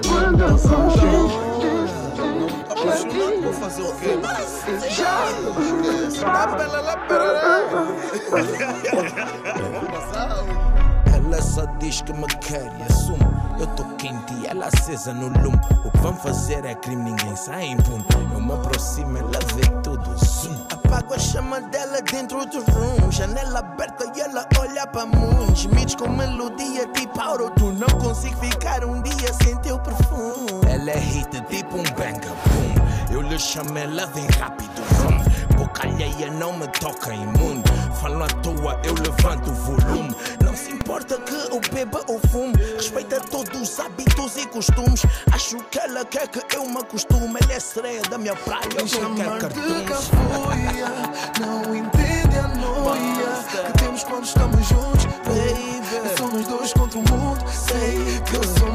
quando 0.06 0.44
consciência 0.62 1.51
Vou 3.52 3.68
fazer 3.68 3.82
o 3.82 3.94
quê? 3.96 4.18
Ela 11.14 11.42
só 11.42 11.66
diz 11.78 12.00
que 12.02 12.12
me 12.12 12.26
quer 12.40 12.72
e 12.78 12.82
assume. 12.90 13.18
Eu 13.58 13.66
tô 13.68 13.84
quente 13.96 14.32
e 14.34 14.46
ela 14.46 14.66
acesa 14.66 15.12
no 15.12 15.28
lume. 15.28 15.60
O 15.84 15.90
que 15.90 15.98
vamos 15.98 16.22
fazer 16.22 16.64
é 16.64 16.74
crime, 16.74 17.10
ninguém 17.10 17.36
sai 17.36 17.66
impune. 17.66 18.04
Eu 18.32 18.40
me 18.40 18.52
aproximo, 18.52 19.18
ela 19.18 19.38
vê 19.54 19.68
tudo. 19.82 20.02
Zoom. 20.24 20.56
Apago 20.72 21.14
a 21.14 21.18
chama 21.18 21.60
dela 21.60 22.00
dentro 22.02 22.44
do 22.46 22.58
room. 22.72 23.10
Janela 23.10 23.58
aberta 23.60 24.10
e 24.16 24.20
ela 24.20 24.46
olha 24.58 24.86
pra 24.86 25.06
mundo. 25.06 25.54
Gemidos 25.54 25.94
com 25.94 26.08
melodia 26.08 26.86
tipo 26.88 27.20
auto. 27.20 27.72
Não 27.72 27.88
consigo 27.98 28.36
ficar 28.38 28.84
um 28.84 29.00
dia 29.02 29.32
sem 29.42 29.56
teu 29.58 29.78
perfume. 29.78 30.62
Ela 30.68 30.90
é 30.90 30.98
hit 30.98 31.40
tipo 31.42 31.76
um 31.76 31.82
banga 31.82 32.28
boom. 32.46 32.51
Eu 33.32 33.36
lhe 33.36 33.42
chamo, 33.42 33.78
ela 33.78 34.04
vem 34.08 34.26
rápido. 34.38 34.82
Boca 35.56 35.86
alheia 35.86 36.30
não 36.30 36.52
me 36.52 36.68
toca 36.68 37.14
imundo. 37.14 37.62
Falo 37.98 38.24
à 38.24 38.26
toa, 38.26 38.78
eu 38.84 38.92
levanto 38.92 39.50
o 39.50 39.54
volume. 39.54 40.14
Não 40.44 40.54
se 40.54 40.70
importa 40.70 41.18
que 41.18 41.32
eu 41.32 41.58
beba 41.72 42.04
ou 42.08 42.20
fume. 42.28 42.52
Respeita 42.76 43.22
todos 43.22 43.58
os 43.58 43.80
hábitos 43.80 44.36
e 44.36 44.46
costumes. 44.48 45.06
Acho 45.32 45.56
que 45.70 45.78
ela 45.78 46.04
quer 46.04 46.28
que 46.28 46.54
eu 46.54 46.68
me 46.68 46.76
acostume. 46.76 47.40
Ela 47.42 47.54
é 47.54 47.60
sereia 47.60 48.02
da 48.02 48.18
minha 48.18 48.36
praia. 48.36 48.68
Eu 48.76 49.00
não 49.00 49.14
quero 49.14 49.48
cafoia 49.86 50.92
Não 51.40 51.74
entende 51.74 52.38
a 52.38 52.48
noia 52.48 53.44
Que 53.66 53.78
temos 53.78 54.04
quando 54.04 54.24
estamos 54.24 54.68
juntos, 54.68 55.06
baby 55.24 56.16
Somos 56.18 56.46
dois 56.46 56.72
contra 56.72 56.98
o 56.98 57.02
mundo 57.02 57.44
Sei 57.48 58.20
que 58.26 58.36
eu 58.36 58.44
sou 58.58 58.72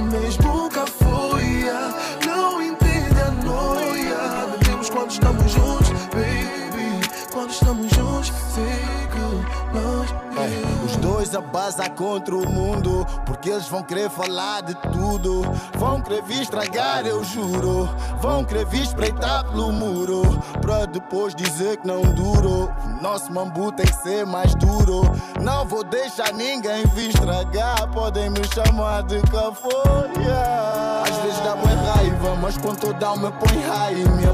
Os 11.47 11.53
dois 11.53 11.75
a 11.77 11.86
bazar 11.86 11.91
contra 11.91 12.36
o 12.36 12.49
mundo 12.49 13.05
Porque 13.25 13.49
eles 13.49 13.67
vão 13.67 13.83
querer 13.83 14.10
falar 14.10 14.62
de 14.62 14.75
tudo. 14.75 15.41
Vão 15.77 16.01
querer 16.01 16.21
vir 16.23 16.41
estragar, 16.41 17.05
eu 17.05 17.23
juro. 17.23 17.89
Vão 18.21 18.43
querer 18.43 18.65
vir 18.65 18.83
espreitar 18.83 19.45
pelo 19.45 19.71
muro 19.71 20.21
Pra 20.62 20.86
depois 20.86 21.33
dizer 21.33 21.77
que 21.77 21.88
não 21.88 22.01
durou 22.01 22.69
Nosso 23.01 23.31
mambu 23.31 23.71
tem 23.71 23.86
que 23.86 23.95
ser 23.95 24.25
mais 24.25 24.53
duro. 24.55 25.01
Não 25.41 25.65
vou 25.65 25.83
deixar 25.83 26.33
ninguém 26.33 26.86
vir 26.88 27.10
estragar 27.10 27.88
Podem 27.91 28.29
me 28.29 28.41
chamar 28.53 29.03
de 29.03 29.21
cafoia. 29.23 31.03
Às 31.03 31.17
vezes 31.17 31.39
dá 31.39 31.55
boa 31.55 31.93
raiva 31.93 32.36
Mas 32.41 32.57
quando 32.57 32.79
tô 32.79 32.93
down 32.93 33.17
me 33.17 33.31
põe 33.31 33.62
high 33.62 33.93
e 33.93 34.10
me 34.10 34.27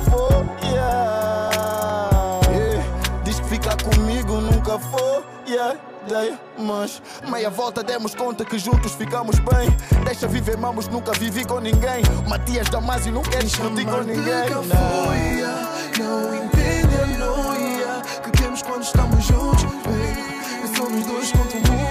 nunca 4.74 4.80
foi. 4.80 5.24
Yeah, 5.48 5.78
yeah, 6.10 6.40
mas 6.58 7.02
meia 7.30 7.50
volta 7.50 7.84
demos 7.84 8.16
conta 8.16 8.46
que 8.46 8.58
juntos 8.58 8.94
ficamos 8.94 9.40
bem. 9.40 9.70
Deixa 10.06 10.28
viver, 10.28 10.58
mamos, 10.58 10.88
nunca 10.88 11.12
vivi 11.14 11.46
com 11.46 11.60
ninguém. 11.60 12.04
Matias 12.28 12.70
Damasio 12.70 13.12
não 13.12 13.22
quer 13.22 13.44
discutir 13.44 13.86
com 13.86 14.02
ninguém. 14.02 14.46
de 14.46 14.50
não. 14.50 14.64
cafoia 14.64 15.48
Não 16.00 16.36
entende 16.36 16.96
a 17.02 17.18
noia 17.18 18.02
Que 18.24 18.32
temos 18.32 18.62
quando 18.62 18.84
estamos 18.84 19.26
juntos, 19.26 19.64
baby 19.64 20.78
Somos 20.78 21.06
dois 21.06 21.32
contra 21.32 21.58
o 21.58 21.62
mundo 21.62 21.83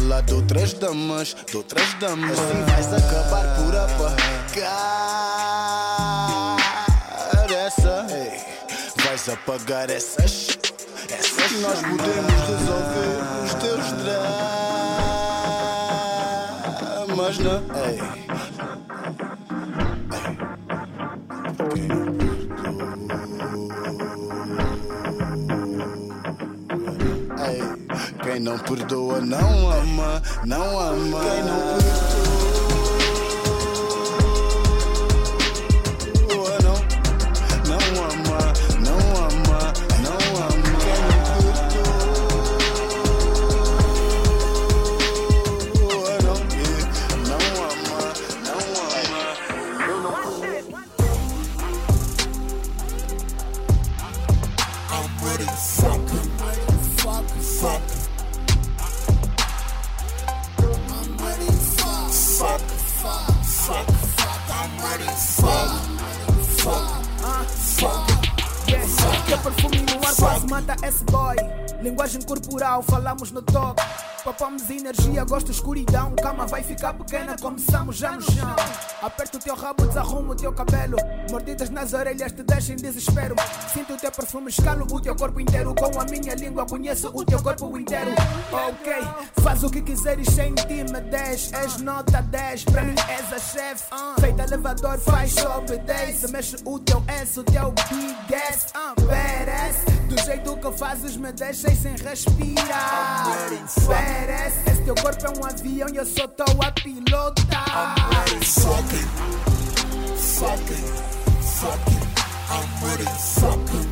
falar 0.00 0.22
de 0.22 0.34
outras 0.34 0.72
damas, 0.74 1.36
de 1.46 1.56
outras 1.56 1.94
damas. 1.94 2.38
Assim 2.38 2.62
vais 2.64 2.86
acabar 2.92 3.56
por 3.56 3.76
apagar. 3.76 4.20
essa. 7.50 8.06
Vais 9.04 9.28
apagar 9.28 9.90
essas. 9.90 10.58
Essas 11.10 11.52
nós 11.60 11.80
podemos 11.80 12.32
resolver 12.48 13.20
os 13.44 13.54
teus 13.54 13.92
dramas, 17.08 17.38
não? 17.38 17.62
Ei. 17.84 17.98
Não 28.40 28.58
perdoa 28.58 29.20
não 29.20 29.70
ama, 29.70 30.22
não 30.46 30.80
ama. 30.80 31.20
Quem 31.20 31.42
não 31.44 31.78
perdoa. 31.78 32.29
Corporal, 72.80 72.82
falamos 72.82 73.30
no 73.30 73.42
toque. 73.42 73.82
Papamos 74.24 74.68
energia, 74.68 75.24
gosto 75.24 75.50
escuridão. 75.50 76.14
Cama 76.16 76.46
vai 76.46 76.62
ficar 76.62 76.92
pequena, 76.92 77.36
começamos 77.38 77.96
já 77.96 78.12
no 78.12 78.20
chão. 78.20 78.54
Aperta 79.00 79.38
o 79.38 79.40
teu 79.40 79.54
rabo, 79.54 79.86
desarruma 79.86 80.32
o 80.32 80.36
teu 80.36 80.52
cabelo. 80.52 80.98
Mordidas 81.30 81.70
nas 81.70 81.94
orelhas 81.94 82.32
te 82.32 82.42
deixam 82.42 82.74
em 82.74 82.78
desespero. 82.78 83.34
Sinto 83.72 83.94
o 83.94 83.96
teu 83.96 84.12
perfume, 84.12 84.50
escalo 84.50 84.86
o 84.90 85.00
teu 85.00 85.16
corpo 85.16 85.40
inteiro. 85.40 85.74
Com 85.74 85.98
a 85.98 86.04
minha 86.04 86.34
língua 86.34 86.66
conheço 86.66 87.10
o 87.14 87.24
teu 87.24 87.42
corpo 87.42 87.78
inteiro. 87.78 88.10
Ok, 88.52 88.92
faz 89.42 89.62
o 89.64 89.70
que 89.70 89.80
quiseres 89.80 90.28
sem 90.34 90.54
ti 90.54 90.84
me 90.92 91.00
10. 91.00 91.52
És 91.54 91.78
nota 91.78 92.20
10, 92.20 92.64
pra 92.64 92.82
mim 92.82 92.94
és 93.08 93.32
a 93.32 93.38
chefe. 93.38 93.84
Feita 94.20 94.42
elevador, 94.42 94.98
faz 94.98 95.34
obedece. 95.38 96.28
Mexe 96.30 96.56
o 96.66 96.78
teu 96.78 97.02
S, 97.08 97.40
o 97.40 97.44
teu 97.44 97.72
big 97.72 98.34
ass. 98.34 98.66
Uh, 98.74 98.94
Do 99.00 99.89
jeito 100.30 100.56
que 100.58 100.70
fazes, 100.78 101.16
me 101.16 101.32
deixas 101.32 101.76
sem 101.78 101.96
respirar. 101.96 103.26
Parece, 103.86 104.70
esse 104.70 104.82
teu 104.82 104.94
corpo 104.94 105.26
é 105.26 105.30
um 105.30 105.44
avião 105.44 105.88
e 105.92 105.96
eu 105.96 106.06
só 106.06 106.28
tô 106.28 106.44
a 106.62 106.70
pilotar. 106.70 107.96
Fuck 108.40 108.94
it, 108.94 109.08
fuck 110.16 110.70
it, 110.70 110.84
fuck 111.42 111.90
it. 111.90 112.00
I'm 112.48 112.68
ready, 112.86 113.08
fuck 113.18 113.58
it, 113.74 113.88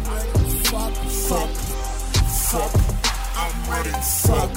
fuck 0.68 0.94
fuck 1.26 1.50
fuck. 2.50 2.72
I'm 3.36 3.54
ready, 3.70 3.94
fuck 4.00 4.52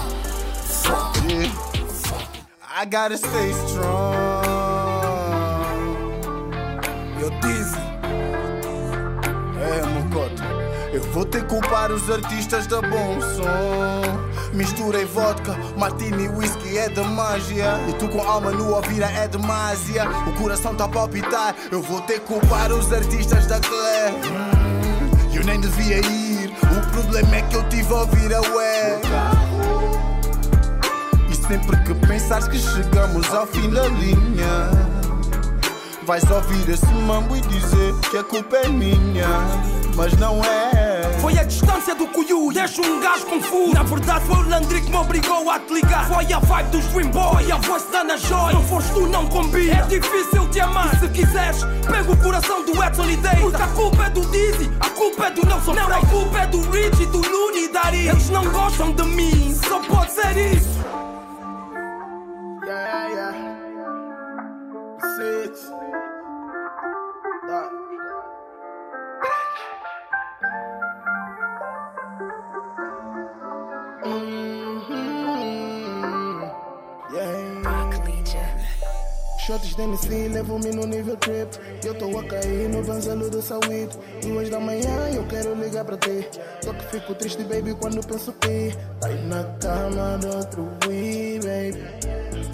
fuck. 2.03 2.31
I 2.69 2.85
gotta 2.85 3.17
stay 3.17 3.53
strong. 3.53 4.58
Yo 7.19 7.31
dizzy. 7.41 7.77
É, 9.61 9.87
Mocota. 9.87 10.45
Eu 10.93 11.03
vou 11.13 11.25
ter 11.25 11.43
que 11.43 11.49
culpar 11.49 11.91
os 11.91 12.09
artistas 12.11 12.67
da 12.67 12.81
bom 12.81 13.21
som. 13.21 14.55
Misturei 14.55 15.05
vodka, 15.05 15.57
martini 15.77 16.25
e 16.25 16.29
whisky 16.29 16.79
é 16.79 16.89
de 16.89 17.01
mágia. 17.01 17.79
E 17.89 17.93
tu 17.95 18.09
com 18.09 18.23
alma 18.23 18.51
no 18.51 18.75
ouvir 18.75 19.03
é 19.03 19.29
demasia. 19.29 20.05
O 20.27 20.33
coração 20.41 20.75
tá 20.75 20.85
a 20.85 20.89
palpitar. 20.89 21.55
Eu 21.71 21.83
vou 21.83 22.01
ter 22.03 22.21
que 22.21 22.27
culpar 22.27 22.73
os 22.73 22.93
artistas 22.93 23.47
da 23.47 23.59
Claire. 23.61 24.15
Hum, 24.15 25.35
eu 25.35 25.45
nem 25.45 25.61
devia 25.61 25.99
ir. 25.99 26.53
O 26.63 26.91
problema 26.93 27.37
é 27.37 27.43
que 27.43 27.57
eu 27.57 27.69
tive 27.69 27.93
a 27.93 27.97
ouvir 27.99 28.35
a 28.35 28.41
ué. 28.41 29.01
E 31.29 31.35
sempre 31.35 31.77
que 31.83 31.95
pensares 32.07 32.49
que 32.49 32.59
chegamos 32.59 33.29
ao 33.35 33.47
fim 33.47 33.69
da 33.71 33.87
linha, 33.89 34.71
vais 36.09 36.25
ouvir 36.31 36.71
esse 36.71 36.87
mambo 36.87 37.37
e 37.37 37.41
dizer 37.43 37.95
que 38.11 38.17
a 38.17 38.25
culpa 38.25 38.57
é 38.57 38.69
minha. 38.71 39.29
Mas 39.95 40.15
não 40.15 40.43
é. 40.43 41.03
Foi 41.21 41.39
a 41.39 41.45
distância 41.45 41.95
do 41.95 42.07
Cuyu, 42.07 42.51
deixa 42.51 42.81
um 42.81 42.99
gajo 42.99 43.27
confuso. 43.27 43.75
Na 43.75 43.83
verdade, 43.83 44.25
foi 44.25 44.37
o 44.37 44.49
Landry 44.49 44.81
que 44.81 44.91
me 44.91 44.97
obrigou 44.97 45.51
a 45.51 45.59
te 45.59 45.75
ligar. 45.75 46.09
Foi 46.09 46.33
a 46.33 46.39
vibe 46.39 46.71
dos 46.71 46.87
Dream 46.87 47.11
Boy, 47.11 47.53
a 47.53 47.57
voz 47.57 47.85
da 47.93 48.01
Ana 48.01 48.17
Joy. 48.17 48.55
Não 48.55 48.63
foste 48.63 48.91
tu, 48.95 49.07
não 49.07 49.27
combina. 49.27 49.81
É 49.81 49.83
difícil 49.83 50.49
te 50.49 50.61
amar. 50.61 50.95
E 50.95 50.99
se 50.99 51.09
quiseres, 51.11 51.63
pega 51.87 52.11
o 52.11 52.17
coração 52.17 52.65
do 52.65 52.83
Edson 52.83 53.05
e 53.05 53.17
deita. 53.19 53.37
Porque 53.37 53.63
a 53.63 53.67
culpa 53.67 54.05
é 54.05 54.11
do 54.11 54.23
Dizzy, 54.23 54.71
a 54.81 54.89
culpa 54.89 55.27
é 55.27 55.31
do 55.31 55.47
Nelson 55.47 55.75
Não, 55.75 55.89
a 55.89 56.07
culpa 56.07 56.39
é 56.39 56.47
do 56.47 56.61
Rich, 56.71 57.05
do 57.05 57.19
Looney 57.19 57.65
e 57.65 57.69
Dari. 57.69 58.09
Eles 58.09 58.31
não 58.31 58.51
gostam 58.51 58.93
de 58.93 59.03
mim, 59.03 59.55
só 59.69 59.79
pode 59.81 60.11
ser 60.13 60.55
isso. 60.55 60.79
MC 79.83 80.29
levam-me 80.29 80.71
no 80.73 80.87
nível 80.87 81.17
trip. 81.17 81.49
Eu 81.85 81.95
tô 81.95 82.19
a 82.19 82.25
cair 82.25 82.69
no 82.69 82.83
vanzelo 82.83 83.31
do 83.31 83.41
saúde. 83.41 83.91
Duas 84.23 84.51
da 84.51 84.59
manhã 84.59 85.11
eu 85.15 85.25
quero 85.27 85.55
ligar 85.55 85.85
pra 85.85 85.97
ti. 85.97 86.27
Só 86.63 86.73
que 86.73 86.85
fico 86.87 87.15
triste, 87.15 87.45
baby, 87.45 87.75
quando 87.75 88.05
penso 88.07 88.33
que 88.35 88.75
tá 89.01 89.09
na 89.09 89.45
cama 89.59 90.19
do 90.19 90.37
outro 90.37 90.69
Wii, 90.87 91.41
baby. 91.41 91.85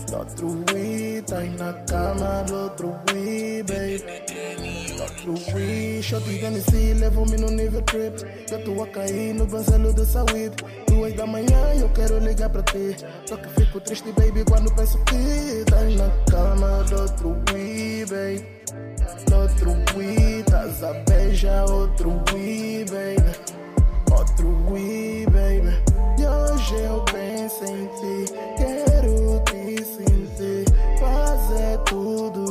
Do 0.07 0.17
outro 0.17 0.65
Wii, 0.73 1.23
tá 1.23 1.41
na 1.41 1.73
cama 1.85 2.45
do 2.47 2.55
outro 2.55 2.95
Wii, 3.13 3.63
baby. 3.63 4.05
Outro 5.01 5.35
Wii, 5.55 6.03
shots 6.03 6.25
de 6.25 6.45
MC 6.45 6.95
levam-me 6.95 7.37
no 7.37 7.49
nível 7.49 7.83
trip. 7.83 8.25
Eu 8.51 8.65
tô 8.65 8.83
a 8.83 8.87
cair 8.87 9.35
no 9.35 9.47
vanzelo 9.47 9.93
do 9.93 10.05
saúde. 10.05 10.84
Da 11.17 11.27
manhã 11.27 11.75
eu 11.79 11.89
quero 11.91 12.19
ligar 12.19 12.51
pra 12.51 12.63
ti. 12.63 12.97
Só 13.25 13.37
que 13.37 13.49
fico 13.51 13.81
triste, 13.81 14.11
baby, 14.13 14.45
quando 14.45 14.75
penso 14.75 14.99
que 15.05 15.65
tá 15.71 15.79
aí 15.79 15.97
na 15.97 16.11
cama 16.31 16.83
do 16.85 17.03
outro 17.03 17.37
Wii, 17.53 18.05
baby. 18.07 18.47
Do 19.29 19.37
outro 19.37 19.71
Wii, 19.97 20.41
estás 20.41 20.83
a 20.83 20.93
beijar 21.09 21.71
outro 21.71 22.11
Wii, 22.33 22.85
baby. 22.87 23.39
Outro 24.11 24.73
Wii, 24.73 25.27
baby. 25.27 25.83
E 26.19 26.27
hoje 26.27 26.75
eu 26.83 27.05
penso 27.05 27.65
em 27.65 27.87
ti, 27.87 28.33
quero 28.57 29.41
te 29.45 29.85
sentir. 29.85 30.65
Fazer 30.99 31.79
tudo 31.87 32.44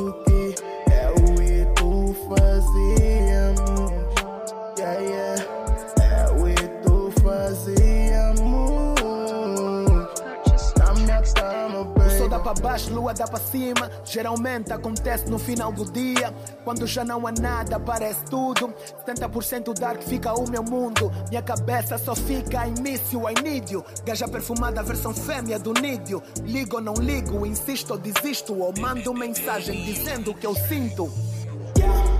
baixo, 12.60 12.92
lua 12.92 13.12
dá 13.12 13.26
pra 13.26 13.38
cima. 13.40 13.90
Geralmente 14.04 14.72
acontece 14.72 15.28
no 15.28 15.38
final 15.38 15.72
do 15.72 15.84
dia. 15.90 16.32
Quando 16.64 16.86
já 16.86 17.04
não 17.04 17.26
há 17.26 17.32
nada, 17.32 17.78
parece 17.78 18.24
tudo. 18.24 18.72
70% 19.06 19.78
dark 19.78 20.02
fica 20.02 20.32
o 20.32 20.48
meu 20.48 20.62
mundo. 20.62 21.12
Minha 21.28 21.42
cabeça 21.42 21.98
só 21.98 22.14
fica 22.14 22.66
início, 22.66 23.28
I 23.28 23.34
need 23.42 23.72
you. 23.72 23.84
Gaja 24.04 24.28
perfumada, 24.28 24.82
versão 24.82 25.14
fêmea 25.14 25.58
do 25.58 25.72
nídio. 25.72 26.22
Ligo 26.42 26.76
ou 26.76 26.82
não 26.82 26.94
ligo, 26.94 27.46
insisto 27.46 27.92
ou 27.92 27.98
desisto. 27.98 28.58
Ou 28.58 28.72
mando 28.78 29.12
mensagem 29.14 29.84
dizendo 29.84 30.30
o 30.30 30.34
que 30.34 30.46
eu 30.46 30.54
sinto. 30.54 31.10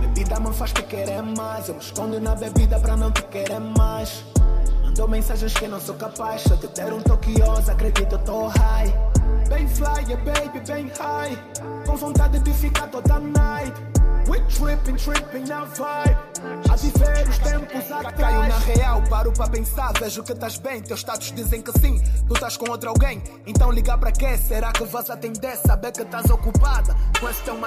Bebida 0.00 0.38
me 0.40 0.52
faz 0.52 0.72
te 0.72 0.82
querer 0.82 1.22
mais. 1.22 1.68
Eu 1.68 1.74
me 1.74 1.80
escondo 1.80 2.20
na 2.20 2.34
bebida 2.34 2.78
pra 2.78 2.96
não 2.96 3.10
te 3.10 3.22
querer 3.24 3.60
mais. 3.60 4.24
Mandou 4.82 5.08
mensagens 5.08 5.52
que 5.54 5.66
não 5.66 5.80
sou 5.80 5.94
capaz. 5.94 6.44
Eu 6.46 6.56
te 6.56 6.68
der 6.68 6.92
um 6.92 7.00
toquioso, 7.00 7.70
acredito, 7.70 8.14
eu 8.14 8.18
tô 8.18 8.46
high. 8.46 9.13
Bem 9.48 9.68
fly, 9.68 10.04
yeah, 10.08 10.16
baby, 10.24 10.60
bem 10.66 10.90
high. 10.98 11.36
Com 11.86 11.96
vontade 11.96 12.38
de 12.38 12.52
ficar 12.52 12.88
toda 12.88 13.20
night. 13.20 13.74
We 14.26 14.40
tripping, 14.48 14.96
tripping 14.96 15.46
na 15.46 15.64
vibe. 15.64 16.16
A 16.70 16.76
viver 16.76 17.28
os 17.28 17.38
tempos 17.38 17.92
atrás. 17.92 18.14
Caio 18.16 18.48
na 18.48 18.58
real, 18.58 19.02
paro 19.08 19.32
para 19.32 19.50
pensar. 19.50 19.92
Vejo 19.98 20.22
que 20.22 20.32
estás 20.32 20.56
bem, 20.56 20.80
teus 20.80 21.00
status 21.00 21.32
dizem 21.32 21.60
que 21.60 21.72
sim. 21.78 22.02
Tu 22.26 22.34
estás 22.34 22.56
com 22.56 22.70
outro 22.70 22.88
alguém, 22.88 23.22
então 23.46 23.70
ligar 23.70 23.98
para 23.98 24.12
quê? 24.12 24.36
Será 24.38 24.72
que 24.72 24.84
vas 24.84 25.10
atender? 25.10 25.56
Saber 25.56 25.92
que 25.92 26.02
estás 26.02 26.30
ocupada 26.30 26.96
com 27.20 27.28
esse 27.28 27.42
teu 27.42 27.58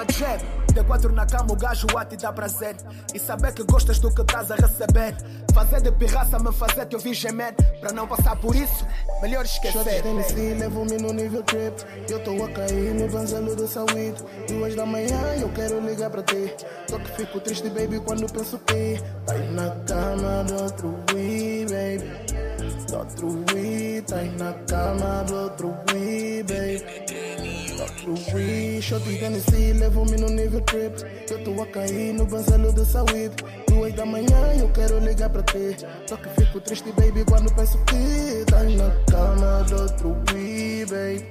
jab. 0.74 0.88
D4 0.88 1.12
na 1.12 1.26
cama, 1.26 1.52
o 1.52 1.56
gajo 1.56 1.86
a 1.96 2.04
te 2.04 2.16
dá 2.16 2.32
prazer. 2.32 2.76
E 3.14 3.18
saber 3.18 3.52
que 3.52 3.62
gostas 3.64 3.98
do 3.98 4.12
que 4.12 4.22
estás 4.22 4.50
a 4.50 4.56
receber. 4.56 5.14
Fazer 5.54 5.80
de 5.80 5.92
pirraça, 5.92 6.38
me 6.38 6.52
fazer 6.52 6.86
te 6.86 6.96
ouvir 6.96 7.14
gemer. 7.14 7.54
Para 7.80 7.92
não 7.92 8.06
passar 8.06 8.36
por 8.36 8.54
isso, 8.54 8.86
melhor 9.22 9.44
esquecer. 9.44 10.02
Tennessee, 10.02 10.54
levo-me 10.54 10.96
no 10.98 11.12
nível 11.12 11.42
trip. 11.42 11.74
Eu 12.08 12.22
tô 12.22 12.44
a 12.44 12.48
cair 12.50 12.94
no 12.94 13.08
vanzelo 13.08 13.54
do 13.54 13.66
saúde. 13.66 14.14
Duas 14.48 14.74
da 14.74 14.86
manhã, 14.86 15.20
eu 15.40 15.48
quero 15.50 15.80
ligar 15.80 16.10
para 16.10 16.22
ti. 16.22 16.54
Só 16.88 16.98
que 16.98 17.10
fico 17.12 17.40
triste, 17.40 17.68
baby, 17.70 18.00
quando 18.00 18.30
penso 18.32 18.58
que 18.58 19.00
aí 19.28 19.52
na 19.52 19.70
cama 19.86 20.44
do 20.44 20.62
outro 20.62 20.94
we, 21.12 21.66
baby. 21.66 22.37
Outro 22.92 23.28
we, 23.54 24.02
tá 24.02 24.16
na 24.38 24.52
cama 24.66 25.22
do 25.24 25.34
outro 25.34 25.74
we, 25.92 26.42
baby. 26.42 26.82
Outro 27.78 28.14
we, 28.34 28.80
shot 28.80 29.06
em 29.08 29.18
Tennessee, 29.18 29.74
levo-me 29.74 30.16
no 30.16 30.28
nível 30.28 30.60
trip. 30.62 31.04
Eu 31.30 31.44
tô 31.44 31.62
a 31.62 31.66
cair 31.66 32.14
no 32.14 32.24
vanzelo 32.24 32.72
do 32.72 32.84
saúde. 32.84 33.30
Duas 33.68 33.92
da 33.94 34.06
manhã, 34.06 34.54
eu 34.58 34.68
quero 34.70 34.98
ligar 35.00 35.28
para 35.28 35.42
ti. 35.42 35.76
Só 36.06 36.16
que 36.16 36.28
fico 36.40 36.60
triste, 36.60 36.90
baby, 36.92 37.24
quando 37.26 37.54
penso 37.54 37.78
que 37.84 38.44
tá 38.50 38.62
na 38.62 38.90
cama 39.10 39.64
do 39.64 39.82
outro 39.82 40.16
we, 40.32 40.86
baby. 40.86 41.26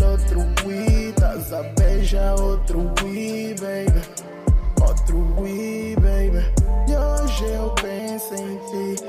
Outro 0.00 0.40
we, 0.64 1.08
estás 1.10 1.52
a 1.52 1.62
beijar 1.74 2.40
outro 2.40 2.92
we, 3.02 3.54
baby. 3.60 4.00
Outro 4.80 5.18
we, 5.40 5.96
baby. 5.96 6.46
E 6.88 6.96
hoje 6.96 7.44
eu 7.52 7.74
penso 7.74 8.34
em 8.34 8.58
ti, 8.96 9.02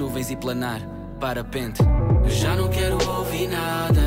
nuvens 0.00 0.30
e 0.30 0.36
planar. 0.36 0.80
Parapente. 1.20 1.82
Já 2.26 2.56
não 2.56 2.68
quero 2.68 2.96
ouvir 3.06 3.48
nada. 3.48 4.00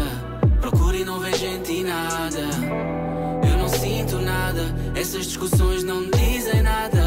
Procuro 0.59 0.97
e 0.97 1.05
não 1.05 1.19
vejo 1.19 1.45
em 1.45 1.61
ti 1.61 1.83
nada. 1.83 2.39
Eu 3.47 3.57
não 3.59 3.67
sinto 3.67 4.17
nada. 4.17 4.75
Essas 4.95 5.25
discussões 5.25 5.83
não 5.83 6.01
me 6.01 6.09
dizem 6.09 6.63
nada. 6.63 6.99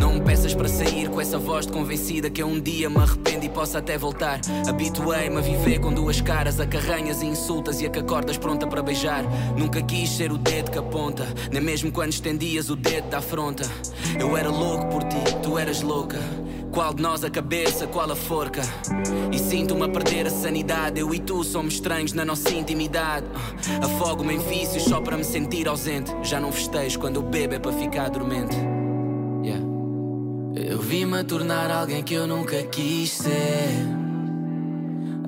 Não 0.00 0.14
me 0.14 0.20
peças 0.22 0.52
para 0.54 0.66
sair 0.66 1.08
com 1.08 1.20
essa 1.20 1.38
voz 1.38 1.66
de 1.66 1.72
convencida 1.72 2.28
que 2.28 2.42
eu 2.42 2.48
um 2.48 2.60
dia 2.60 2.90
me 2.90 2.98
arrependo 2.98 3.44
e 3.44 3.48
posso 3.48 3.78
até 3.78 3.96
voltar. 3.96 4.40
Habituei-me 4.68 5.36
a 5.36 5.40
viver 5.40 5.78
com 5.78 5.92
duas 5.92 6.20
caras, 6.20 6.58
a 6.58 6.66
carranhas 6.66 7.22
e 7.22 7.26
insultas 7.26 7.80
e 7.80 7.86
a 7.86 7.90
que 7.90 8.00
acordas 8.00 8.36
pronta 8.36 8.66
para 8.66 8.82
beijar. 8.82 9.22
Nunca 9.56 9.80
quis 9.80 10.10
ser 10.10 10.32
o 10.32 10.36
dedo 10.36 10.72
que 10.72 10.78
aponta, 10.78 11.24
nem 11.52 11.62
mesmo 11.62 11.92
quando 11.92 12.12
estendias 12.12 12.70
o 12.70 12.74
dedo 12.74 13.08
da 13.08 13.18
afronta. 13.18 13.64
Eu 14.18 14.36
era 14.36 14.50
louco 14.50 14.86
por 14.86 15.04
ti, 15.04 15.16
tu 15.44 15.56
eras 15.56 15.80
louca. 15.80 16.18
Qual 16.72 16.92
de 16.92 17.02
nós 17.02 17.24
a 17.24 17.30
cabeça, 17.30 17.86
qual 17.86 18.10
a 18.10 18.16
forca? 18.16 18.62
E 19.32 19.38
sinto-me 19.38 19.84
a 19.84 19.88
perder 19.88 20.26
a 20.26 20.30
sanidade. 20.30 21.00
Eu 21.00 21.14
e 21.14 21.18
tu 21.18 21.42
somos 21.42 21.74
estranhos 21.74 22.12
na 22.12 22.24
nossa 22.24 22.50
intimidade. 22.50 23.26
Afogo-me 23.82 24.34
em 24.34 24.38
vícios 24.38 24.84
só 24.84 25.00
para 25.00 25.16
me 25.16 25.24
sentir 25.24 25.68
ausente. 25.68 26.14
Já 26.22 26.38
não 26.38 26.52
festejo 26.52 26.98
quando 26.98 27.16
eu 27.16 27.22
bebo 27.22 27.54
é 27.54 27.58
para 27.58 27.72
ficar 27.72 28.10
dormente. 28.10 28.56
Yeah. 29.42 29.64
Eu 30.54 30.78
vi-me 30.78 31.18
a 31.18 31.24
tornar 31.24 31.70
alguém 31.70 32.02
que 32.02 32.14
eu 32.14 32.26
nunca 32.26 32.62
quis 32.64 33.12
ser. 33.12 33.96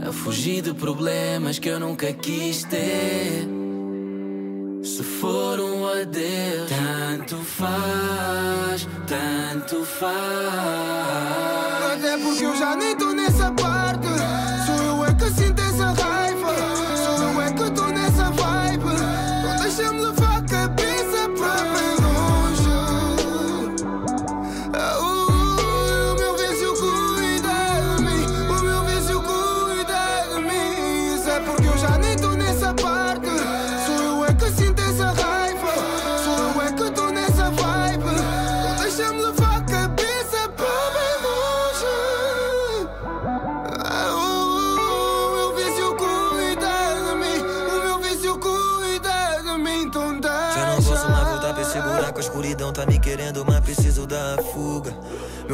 A 0.06 0.12
fugir 0.12 0.62
de 0.62 0.74
problemas 0.74 1.58
que 1.58 1.68
eu 1.68 1.80
nunca 1.80 2.12
quis 2.12 2.64
ter. 2.64 3.57
Se 5.18 5.22
for 5.22 5.58
um 5.58 5.84
adeus, 5.84 6.70
tanto 6.70 7.38
faz, 7.38 8.86
tanto 9.04 9.84
faz. 9.84 10.14
Até 11.92 12.16
porque 12.18 12.44
eu 12.44 12.54
já 12.54 12.76
nem 12.76 12.96
tô 12.96 13.12
nessa 13.12 13.50
parte. 13.50 13.97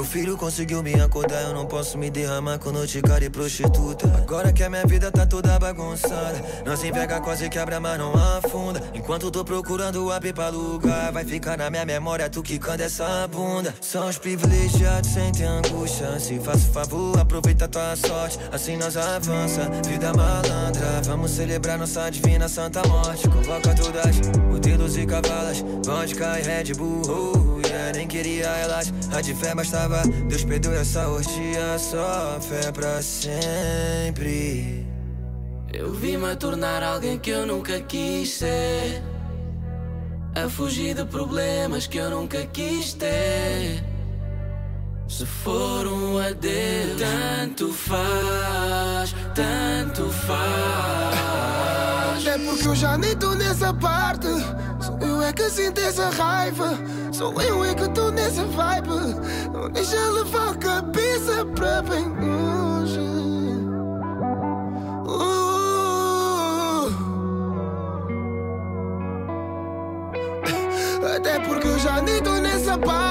Meu 0.04 0.10
filho 0.10 0.36
conseguiu 0.36 0.82
me 0.82 0.92
acordar, 1.00 1.44
eu 1.44 1.54
não 1.54 1.64
posso 1.64 1.96
me 1.96 2.10
derramar 2.10 2.58
com 2.58 2.70
noite, 2.70 3.00
cara 3.00 3.24
e 3.24 3.30
prostituta. 3.30 4.06
Agora 4.18 4.52
que 4.52 4.62
a 4.62 4.68
minha 4.68 4.84
vida 4.86 5.10
tá 5.10 5.24
toda 5.24 5.58
bagunçada, 5.58 6.44
não 6.62 6.76
se 6.76 6.92
pega, 6.92 7.22
quase 7.22 7.48
quebra, 7.48 7.80
mas 7.80 7.98
não 7.98 8.12
afunda. 8.12 8.82
Enquanto 8.92 9.30
tô 9.30 9.42
procurando 9.42 10.04
o 10.04 10.12
AP 10.12 10.34
pra 10.34 10.50
lugar, 10.50 11.10
vai 11.10 11.24
ficar 11.24 11.56
na 11.56 11.70
minha 11.70 11.86
memória 11.86 12.28
tu 12.28 12.42
quicando 12.42 12.82
essa 12.82 13.26
bunda. 13.28 13.74
São 13.80 14.06
os 14.06 14.18
privilegiados, 14.18 15.08
sentem 15.08 15.46
angústia. 15.46 16.20
Se 16.20 16.38
faço 16.38 16.70
favor, 16.70 17.18
aproveita 17.18 17.66
tua 17.66 17.96
sorte, 17.96 18.38
assim 18.52 18.76
nós 18.76 18.98
avança. 18.98 19.70
Vida 19.88 20.12
malandra, 20.12 21.00
vamos 21.06 21.30
celebrar 21.30 21.78
nossa 21.78 22.10
divina 22.10 22.46
santa 22.46 22.86
morte. 22.86 23.26
Convoca 23.26 23.74
todas, 23.74 24.16
os 24.52 24.60
dedos 24.60 24.98
e 24.98 25.06
cavalas, 25.06 25.64
vodka 25.82 26.38
e 26.38 26.42
Red 26.42 26.74
Bull. 26.74 27.43
Yeah, 27.84 27.98
nem 27.98 28.08
queria 28.08 28.46
elas, 28.46 28.92
a 29.14 29.20
de 29.20 29.34
fé 29.34 29.54
bastava. 29.54 30.02
Deus 30.28 30.42
perdoe 30.44 30.76
essa 30.76 31.06
orgia, 31.06 31.78
só 31.78 32.38
fé 32.40 32.72
pra 32.72 33.02
sempre. 33.02 34.86
Eu 35.70 35.92
vi-me 35.92 36.30
a 36.30 36.36
tornar 36.36 36.82
alguém 36.82 37.18
que 37.18 37.28
eu 37.30 37.46
nunca 37.46 37.78
quis 37.80 38.38
ser. 38.38 39.02
A 40.34 40.48
fugir 40.48 40.94
de 40.94 41.04
problemas 41.04 41.86
que 41.86 41.98
eu 41.98 42.08
nunca 42.08 42.46
quis 42.46 42.94
ter. 42.94 43.84
Se 45.06 45.26
for 45.26 45.86
um 45.86 46.16
adeus, 46.18 46.98
tanto 46.98 47.70
faz, 47.72 49.14
tanto 49.34 50.08
faz. 50.10 51.14
É 52.26 52.38
porque 52.38 52.66
eu 52.66 52.74
já 52.74 52.96
nem 52.96 53.14
tô 53.14 53.34
nessa 53.34 53.74
parte. 53.74 54.28
Que 55.34 55.50
sinto 55.50 55.80
essa 55.80 56.10
raiva. 56.10 56.78
Sou 57.12 57.32
eu 57.42 57.64
é 57.64 57.74
que 57.74 57.88
tô 57.90 58.10
nessa 58.10 58.44
vibe. 58.44 58.88
Não 59.52 59.68
deixa 59.68 59.98
levar 60.10 60.50
a 60.50 60.54
cabeça 60.54 61.44
para 61.46 61.82
bem 61.82 62.04
longe. 62.04 63.00
Até 71.16 71.38
porque 71.40 71.66
eu 71.66 71.78
já 71.78 72.00
nem 72.00 72.22
tô 72.22 72.32
nessa 72.34 72.78
parte. 72.78 73.03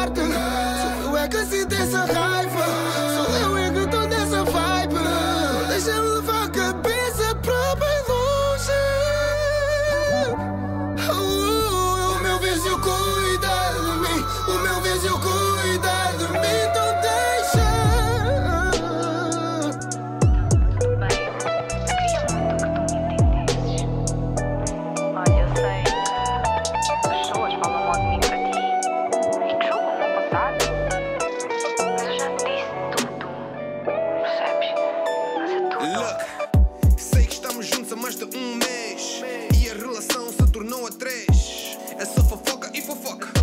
Tornou 40.53 40.85
a 40.85 40.91
três. 40.91 41.79
É 41.97 42.05
só 42.05 42.23
fofoca 42.23 42.69
e 42.75 42.81
fofoca 42.81 43.42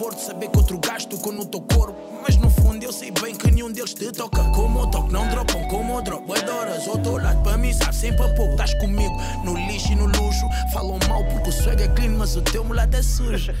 desconforto 0.00 0.20
saber 0.20 0.48
que 0.48 0.56
outro 0.56 0.78
gajo 0.78 1.08
tocou 1.08 1.32
no 1.32 1.44
teu 1.44 1.60
corpo. 1.60 1.94
Mas 2.22 2.36
no 2.36 2.48
fundo 2.48 2.82
eu 2.82 2.92
sei 2.92 3.10
bem 3.10 3.34
que 3.34 3.50
nenhum 3.50 3.70
deles 3.70 3.92
te 3.92 4.10
toca. 4.10 4.42
Como 4.54 4.80
eu 4.80 4.86
toco, 4.86 5.12
não 5.12 5.28
dropam 5.28 5.68
como 5.68 5.98
eu 5.98 6.02
dropo. 6.02 6.34
Adoras, 6.34 6.86
outro 6.86 7.18
lado 7.18 7.42
para 7.42 7.58
mim, 7.58 7.72
sabe 7.72 7.94
sempre 7.94 8.24
a 8.24 8.34
pouco. 8.34 8.52
Estás 8.52 8.72
comigo 8.74 9.14
no 9.44 9.54
lixo 9.54 9.92
e 9.92 9.96
no 9.96 10.06
luxo. 10.06 10.48
Falam 10.72 10.98
mal 11.06 11.22
porque 11.24 11.50
o 11.50 11.52
swag 11.52 11.82
é 11.82 11.88
clean, 11.88 12.12
mas 12.12 12.34
o 12.34 12.42
teu 12.42 12.64
mulado 12.64 12.96
é 12.96 13.02
sujo. 13.02 13.52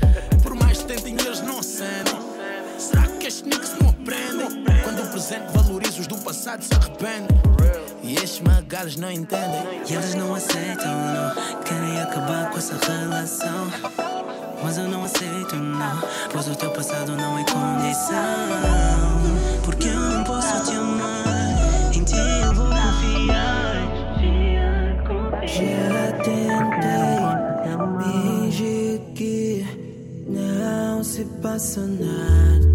Por 0.42 0.54
mais 0.54 0.78
que 0.78 0.84
tentem, 0.84 1.14
eles 1.20 1.42
não 1.42 1.58
acendem. 1.58 2.18
Será 2.78 3.02
que 3.02 3.26
estes 3.26 3.42
niggas 3.42 3.74
não 3.78 3.90
aprendem? 3.90 4.64
Quando 4.82 5.02
o 5.02 5.10
presente 5.10 5.52
valoriza 5.52 6.00
os 6.00 6.06
do 6.06 6.16
passado 6.16 6.62
se 6.62 6.72
arrependem. 6.72 7.36
E 8.02 8.14
estes 8.14 8.40
magalos 8.40 8.96
não 8.96 9.10
entendem. 9.10 9.82
E 9.88 9.92
eles 9.92 10.14
não 10.14 10.34
aceitam, 10.34 10.86
não. 10.86 11.62
Querem 11.62 12.00
acabar 12.00 12.50
com 12.50 12.56
essa 12.56 12.78
relação. 12.86 13.99
Mas 14.70 14.78
eu 14.78 14.86
não 14.86 15.02
aceito, 15.02 15.56
não. 15.56 16.00
Pois 16.30 16.46
o 16.46 16.54
teu 16.54 16.70
passado 16.70 17.16
não 17.16 17.36
é 17.36 17.44
condição. 17.44 18.14
Porque 19.64 19.88
eu 19.88 19.98
não 19.98 20.22
posso 20.22 20.64
te 20.64 20.76
amar. 20.76 21.92
Em 21.92 22.04
ti 22.04 22.14
eu 22.14 22.54
vou 22.54 22.66
confiar. 22.66 23.80
Já 25.44 26.12
tentei 26.22 27.18
fingir 28.04 29.00
que 29.16 29.66
não 30.28 31.02
se 31.02 31.24
passa 31.42 31.80
nada. 31.80 32.70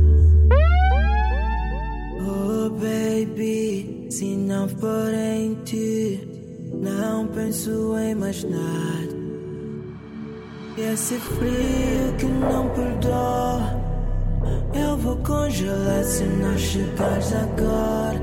Oh 2.19 2.71
baby, 2.71 4.07
se 4.11 4.35
não 4.35 4.67
for 4.67 5.13
em 5.13 5.55
ti, 5.63 6.27
não 6.73 7.25
penso 7.27 7.97
em 7.97 8.15
mais 8.15 8.43
nada. 8.43 9.24
E 10.77 10.81
esse 10.81 11.17
frio 11.17 12.13
que 12.17 12.25
não 12.25 12.67
perdoa, 12.67 13.81
eu 14.73 14.97
vou 14.97 15.15
congelar 15.17 16.03
se 16.03 16.23
não 16.25 16.57
chegares 16.57 17.33
agora. 17.33 18.21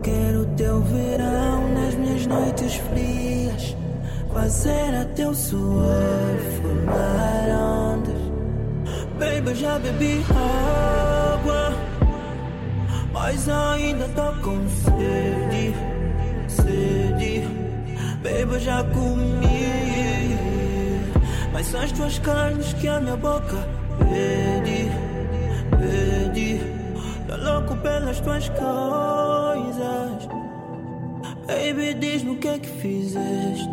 Quero 0.00 0.46
teu 0.56 0.80
verão 0.80 1.74
nas 1.74 1.94
minhas 1.94 2.24
noites 2.26 2.76
frias. 2.76 3.76
Fazer 4.32 4.94
até 4.94 5.28
o 5.28 5.34
suor 5.34 6.38
formar 6.62 7.48
ondas. 7.58 8.14
Baby, 9.18 9.54
já 9.56 9.76
bebi 9.80 10.24
água, 10.30 11.72
mas 13.12 13.48
ainda 13.48 14.08
tô 14.10 14.32
com 14.40 14.56
sede, 14.68 15.74
sede. 16.46 17.42
Baby, 18.22 18.60
já 18.60 18.84
comi, 18.84 19.59
mas 21.60 21.66
são 21.66 21.80
as 21.82 21.92
tuas 21.92 22.18
carnes 22.20 22.72
que 22.72 22.88
a 22.88 22.98
minha 23.00 23.16
boca 23.16 23.68
pede, 23.98 24.88
pede. 25.78 26.58
Tô 27.28 27.36
louco 27.36 27.76
pelas 27.76 28.18
tuas 28.20 28.48
coisas. 28.48 30.26
Baby, 31.46 31.92
diz-me 32.00 32.30
o 32.30 32.38
que 32.38 32.48
é 32.48 32.58
que 32.58 32.66
fizeste. 32.66 33.68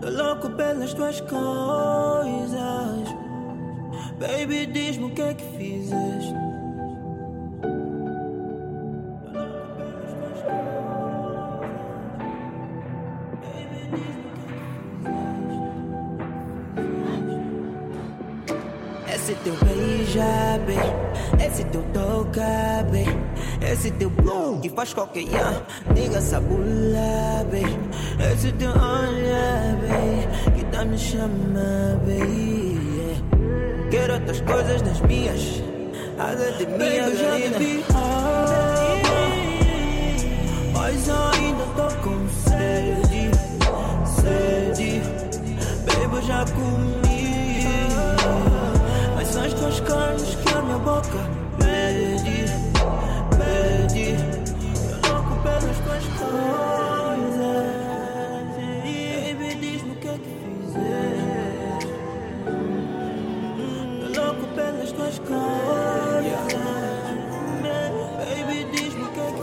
Tô 0.00 0.10
louco 0.10 0.50
pelas 0.56 0.92
tuas 0.92 1.20
coisas. 1.20 3.14
Baby, 4.18 4.66
diz-me 4.66 5.04
o 5.04 5.10
que 5.10 5.22
é 5.22 5.34
que 5.34 5.44
fizeste. 5.56 6.51
Bem. 20.62 21.46
Esse 21.46 21.64
teu 21.64 21.82
tocar, 21.92 22.84
bem. 22.90 23.06
Esse 23.60 23.90
teu 23.92 24.10
blow 24.10 24.58
que 24.60 24.68
faz 24.70 24.92
qualquer 24.92 25.24
ya. 25.24 25.62
Diga 25.94 26.20
sabula, 26.20 27.46
bem. 27.50 27.64
Esse 28.32 28.52
teu 28.52 28.70
olhar, 28.70 29.76
bem. 29.76 30.54
Que 30.54 30.64
tá 30.66 30.84
me 30.84 30.98
chamando, 30.98 32.06
bem. 32.06 32.62
Quero 33.90 34.14
outras 34.14 34.40
coisas 34.40 34.82
das 34.82 35.00
minhas. 35.02 35.62
Nada 36.16 36.52
de 36.52 36.66
minha 36.66 37.04
Baby, 37.04 37.16
já 37.16 37.38
Mas 40.74 41.08
ainda 41.08 41.64
tô 41.76 41.88
com 42.02 42.28
boca 51.02 51.28
pede, 51.58 52.46
pede. 53.36 54.16
Eu 54.90 54.98
louco 55.10 55.34
pelas 55.42 55.78
tuas 55.78 56.04
coisas. 56.18 57.66
Baby, 58.82 59.48
diz-me 59.60 59.92
o 59.92 59.96
que 59.96 60.08
é 60.08 60.18
que 60.18 60.30
fizeste. 60.62 61.88
Eu 64.00 64.08
louco 64.24 64.46
pelas 64.54 64.92
tuas 64.92 65.18
coisas. 65.18 65.42
Baby, 68.18 68.58
diz-me 68.72 69.02
o 69.02 69.08
que 69.08 69.20
é 69.20 69.32
que 69.32 69.42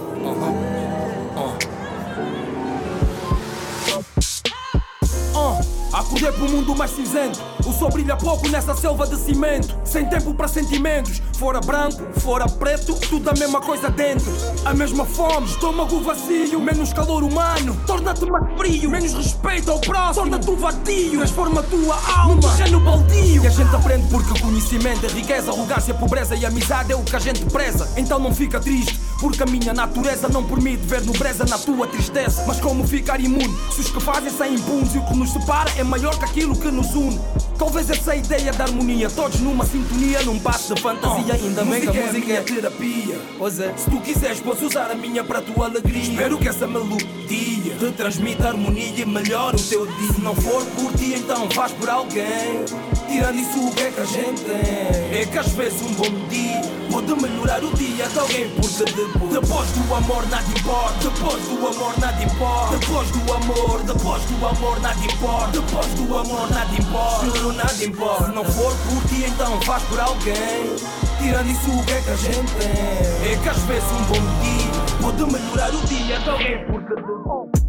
Uh, 5.36 5.58
acordei 5.94 6.32
pro 6.32 6.50
mundo 6.50 6.76
mais 6.76 6.92
cinzento. 6.92 7.49
Sol 7.80 7.90
brilha 7.90 8.18
pouco 8.18 8.46
nessa 8.50 8.76
selva 8.76 9.08
de 9.08 9.16
cimento. 9.16 9.74
Sem 9.86 10.06
tempo 10.06 10.34
para 10.34 10.50
sentimentos. 10.50 11.22
Fora 11.38 11.62
branco, 11.62 12.04
fora 12.20 12.46
preto, 12.46 12.94
tudo 13.08 13.30
a 13.30 13.34
mesma 13.34 13.62
coisa 13.62 13.90
dentro. 13.90 14.30
A 14.66 14.74
mesma 14.74 15.06
fome, 15.06 15.48
estômago 15.48 16.02
vazio, 16.02 16.60
menos 16.60 16.92
calor 16.92 17.24
humano. 17.24 17.80
Torna-te 17.88 18.26
mais 18.26 18.58
frio, 18.58 18.90
menos 18.90 19.14
respeito 19.14 19.72
ao 19.72 19.80
próximo. 19.80 20.26
Torna-te 20.26 20.50
um 20.50 20.58
vadio, 20.58 21.20
transforma 21.20 21.62
a 21.62 21.64
tua 21.64 21.96
alma 22.18 22.36
num 22.36 22.42
terreno 22.42 22.82
baldio. 22.82 23.44
E 23.46 23.48
a 23.48 23.50
gente 23.50 23.74
aprende 23.74 24.08
porque 24.10 24.38
conhecimento 24.42 25.06
é 25.06 25.10
riqueza, 25.10 25.50
arrogância, 25.50 25.94
pobreza 25.94 26.36
e 26.36 26.46
amizade 26.46 26.92
é 26.92 26.98
o 26.98 27.04
que 27.04 27.16
a 27.16 27.20
gente 27.20 27.46
preza. 27.46 27.88
Então 27.96 28.20
não 28.20 28.36
fica 28.36 28.60
triste. 28.60 29.00
Porque 29.22 29.42
a 29.42 29.46
minha 29.46 29.74
natureza 29.74 30.28
não 30.28 30.44
permite 30.44 30.86
ver 30.86 31.02
nobreza 31.06 31.46
na 31.46 31.58
tua 31.58 31.88
tristeza. 31.88 32.44
Mas 32.46 32.60
como 32.60 32.86
ficar 32.86 33.22
imune 33.22 33.58
se 33.72 33.80
os 33.80 33.90
que 33.90 34.02
fazem 34.02 34.32
saem 34.32 34.56
impunes 34.56 34.96
e 34.96 34.98
o 34.98 35.06
que 35.06 35.16
nos 35.16 35.32
separa 35.32 35.72
é 35.78 35.84
maior 35.84 36.18
que 36.20 36.26
aquilo 36.26 36.58
que 36.58 36.70
nos 36.70 36.94
une? 36.94 37.18
Talvez 37.60 37.90
essa 37.90 38.16
ideia 38.16 38.54
da 38.54 38.64
harmonia, 38.64 39.10
todos 39.10 39.42
numa 39.42 39.66
sintonia, 39.66 40.22
num 40.24 40.40
passo 40.40 40.74
de 40.74 40.82
fantasia. 40.82 41.34
Ainda 41.34 41.66
bem 41.66 41.82
que 41.82 41.90
a 41.90 42.06
música 42.06 42.34
é 42.34 42.42
terapia. 42.42 43.20
Pois 43.38 43.60
é, 43.60 43.74
se 43.76 43.90
tu 43.90 44.00
quiseres, 44.00 44.40
posso 44.40 44.66
usar 44.66 44.90
a 44.90 44.96
minha 44.96 45.26
para 45.26 45.40
a 45.40 45.42
tua 45.42 45.66
alegria. 45.66 46.02
Espero 46.02 46.38
que 46.38 46.48
essa 46.48 46.66
melodia 46.66 47.76
te 47.78 47.92
transmita 47.98 48.48
harmonia 48.48 49.02
e 49.02 49.06
melhore 49.06 49.58
o 49.58 49.64
teu 49.64 49.86
dia. 49.86 50.14
Se 50.14 50.22
não 50.22 50.34
for 50.36 50.66
por 50.68 50.94
ti, 50.94 51.14
então 51.16 51.52
faz 51.52 51.74
por 51.74 51.90
alguém. 51.90 52.64
Tirando 53.10 53.40
isso, 53.40 53.68
o 53.68 53.74
que 53.74 53.82
é 53.82 53.92
que 53.92 54.02
a 54.02 54.06
gente 54.06 54.42
tem? 54.44 55.20
É 55.20 55.26
que 55.26 55.38
às 55.40 55.52
vezes 55.54 55.82
um 55.82 55.94
bom 55.96 56.28
dia 56.30 56.62
pode 56.92 57.16
melhorar 57.20 57.64
o 57.64 57.74
dia 57.74 58.08
de 58.08 58.20
alguém, 58.20 58.50
porque 58.52 58.84
depois, 58.84 59.34
depois 59.34 59.72
do 59.72 59.96
amor 59.96 60.30
nada 60.30 60.48
importa. 60.48 61.10
Depois 61.10 61.44
do 61.48 61.68
amor 61.68 62.00
nada 62.00 62.24
importa. 62.24 62.78
Depois 62.78 63.10
do 63.10 63.34
amor, 63.34 63.82
depois 63.82 64.24
do 64.26 64.46
amor 64.46 64.80
nada 64.80 65.00
importa. 65.04 65.52
Depois 65.60 65.88
do 65.88 66.18
amor 66.20 66.50
nada 66.52 66.76
importa. 66.76 67.26
Juro, 67.26 67.54
nada 67.54 67.84
importa. 67.84 68.26
Se 68.26 68.32
não 68.32 68.46
for 68.46 68.74
por 68.76 69.10
ti, 69.10 69.26
então 69.28 69.62
faz 69.62 69.82
por 69.84 70.00
alguém. 70.00 70.76
Tirando 71.18 71.50
isso, 71.50 71.72
o 71.72 71.84
que 71.86 71.92
é 71.92 72.02
que 72.02 72.10
a 72.12 72.16
gente 72.16 72.54
tem? 72.54 73.32
É 73.32 73.40
que 73.42 73.50
às 73.50 73.58
vezes 73.64 73.92
um 73.92 74.04
bom 74.04 74.22
dia 74.44 75.02
pode 75.02 75.34
melhorar 75.34 75.74
o 75.74 75.82
dia 75.88 76.20
de 76.20 76.30
alguém, 76.30 76.66
porque 76.68 76.94
depois. 76.94 77.69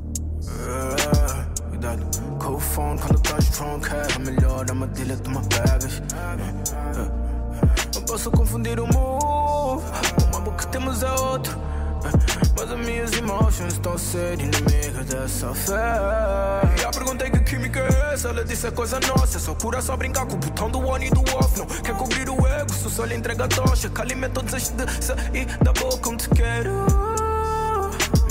Ah, 1.90 1.96
Cuidado, 1.96 2.38
com 2.38 2.54
o 2.54 2.60
phone 2.60 3.00
quando 3.00 3.16
estás 3.16 3.48
drunk 3.50 3.88
É 3.90 4.18
melhor 4.18 4.64
dar 4.64 4.74
uma 4.74 4.86
de 4.86 5.28
uma 5.28 5.40
bagas 5.40 6.00
Não 7.94 8.02
posso 8.02 8.30
confundir 8.30 8.78
o 8.78 8.86
move 8.86 9.84
O 10.24 10.32
mambo 10.32 10.52
que 10.52 10.66
temos 10.68 11.02
é 11.02 11.10
outro. 11.10 11.58
Mas 12.56 12.70
as 12.70 12.78
minhas 12.78 13.12
emotions 13.12 13.74
estão 13.74 13.94
a 13.94 13.98
ser 13.98 14.40
inimigas 14.40 15.06
dessa 15.06 15.54
fé. 15.54 15.74
E 16.80 16.84
a 16.84 16.90
pergunta 16.90 17.26
é 17.26 17.30
que 17.30 17.40
química 17.40 17.80
é 17.80 18.14
essa? 18.14 18.28
Ela 18.28 18.44
disse 18.44 18.66
é 18.66 18.70
coisa 18.70 18.98
nossa 19.00 19.36
É 19.36 19.40
só 19.40 19.54
cura, 19.54 19.82
só 19.82 19.96
brincar 19.96 20.26
com 20.26 20.34
o 20.34 20.38
botão 20.38 20.70
do 20.70 20.78
on 20.78 20.98
e 20.98 21.10
do 21.10 21.20
off. 21.36 21.58
Não 21.58 21.66
quer 21.66 21.94
cobrir 21.96 22.28
o 22.30 22.46
ego, 22.46 22.72
se 22.72 22.86
o 22.86 22.90
sol 22.90 23.10
entrega 23.10 23.44
a 23.44 23.48
tocha. 23.48 23.90
Que 23.90 24.00
alimenta 24.00 24.40
o 24.40 24.42
desejo 24.42 24.72
de 24.74 25.04
sair 25.04 25.46
da 25.62 25.72
boca 25.72 26.08
onde 26.08 26.28
quero. 26.30 26.70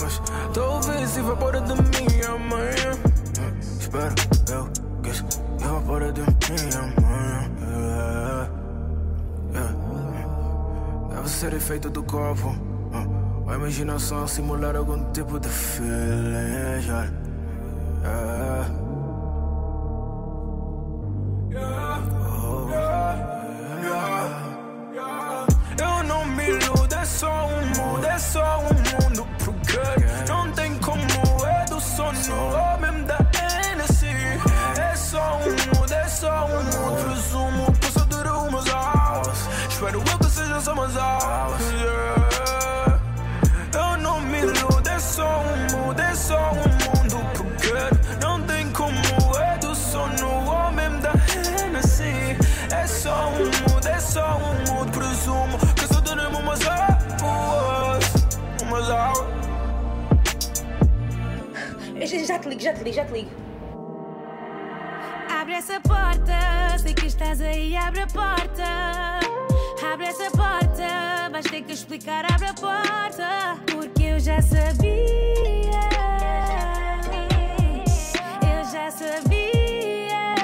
Mas 0.02 0.22
talvez 0.54 1.18
evapora 1.18 1.62
de 1.62 1.74
mim 1.74 2.22
amanhã 2.28 3.09
Espero 3.90 4.14
eu 4.52 4.70
que 5.02 5.12
se 5.12 5.24
evapora 5.66 6.12
de 6.12 6.22
mim 6.22 6.28
amanhã 6.78 7.50
Yeah, 9.52 9.74
yeah. 10.14 11.16
Deve 11.16 11.28
ser 11.28 11.54
efeito 11.56 11.90
do 11.90 12.04
corpo 12.04 12.50
uh, 12.50 13.50
A 13.50 13.56
imaginação 13.56 14.28
simular 14.28 14.76
algum 14.76 15.12
tipo 15.12 15.40
de 15.40 15.50
feeling 15.50 16.86
yeah. 16.86 17.10
Yeah. 18.04 18.70
Eu 25.80 26.04
não 26.04 26.26
me 26.26 26.48
iludo, 26.48 26.94
é 26.94 27.06
só 27.06 27.48
um 27.48 27.66
mundo, 27.66 28.06
é 28.06 28.20
só 28.20 28.60
um 28.60 28.66
mundo 28.66 29.28
porque 29.44 29.80
não 30.06 30.09
Ligo, 62.84 62.96
já 62.96 63.06
te 63.06 63.14
ligo. 63.14 63.30
Abre 65.30 65.54
essa 65.54 65.80
porta, 65.82 66.78
sei 66.80 66.94
que 66.94 67.08
estás 67.08 67.42
aí, 67.42 67.76
abre 67.76 68.02
a 68.02 68.08
porta. 68.08 69.20
Abre 69.92 70.06
essa 70.06 70.32
porta, 70.32 71.30
vais 71.32 71.46
ter 71.46 71.62
que 71.64 71.74
explicar, 71.74 72.26
abre 72.32 72.48
a 72.48 72.54
porta. 72.54 73.58
Porque 73.72 74.04
eu 74.04 74.20
já 74.20 74.42
sabia. 74.42 75.90
Eu 78.42 78.64
já 78.72 78.92
sabia. 78.92 80.36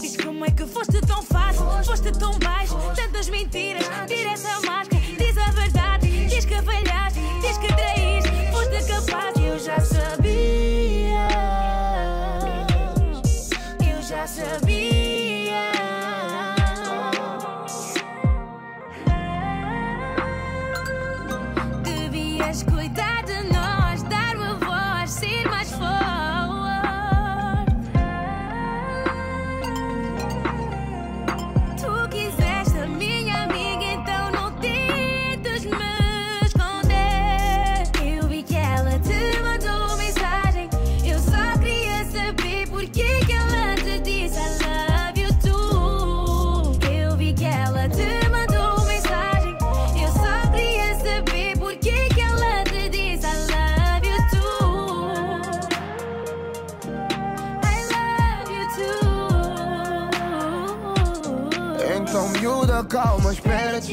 Diz 0.00 0.16
como 0.18 0.44
é 0.44 0.50
que 0.50 0.66
foste 0.66 1.00
tão 1.00 1.22
fácil, 1.22 1.64
foste 1.84 2.12
tão 2.12 2.38
baixo. 2.38 2.76
Tantas 2.94 3.28
mentiras, 3.28 3.88
tira 4.06 4.30
essa 4.30 4.60
máscara, 4.60 5.02
diz 5.18 5.36
a 5.36 5.50
verdade. 5.50 6.26
Diz 6.26 6.44
que 6.44 6.62
falhaste, 6.62 7.20
diz 7.40 7.58
que 7.58 7.68
traíste, 7.68 8.30
foste 8.52 8.86
capaz. 8.86 9.36
Eu 9.36 9.58
já 9.58 9.80
sabia. 9.80 10.27
Eu 14.36 14.44
já 14.44 14.97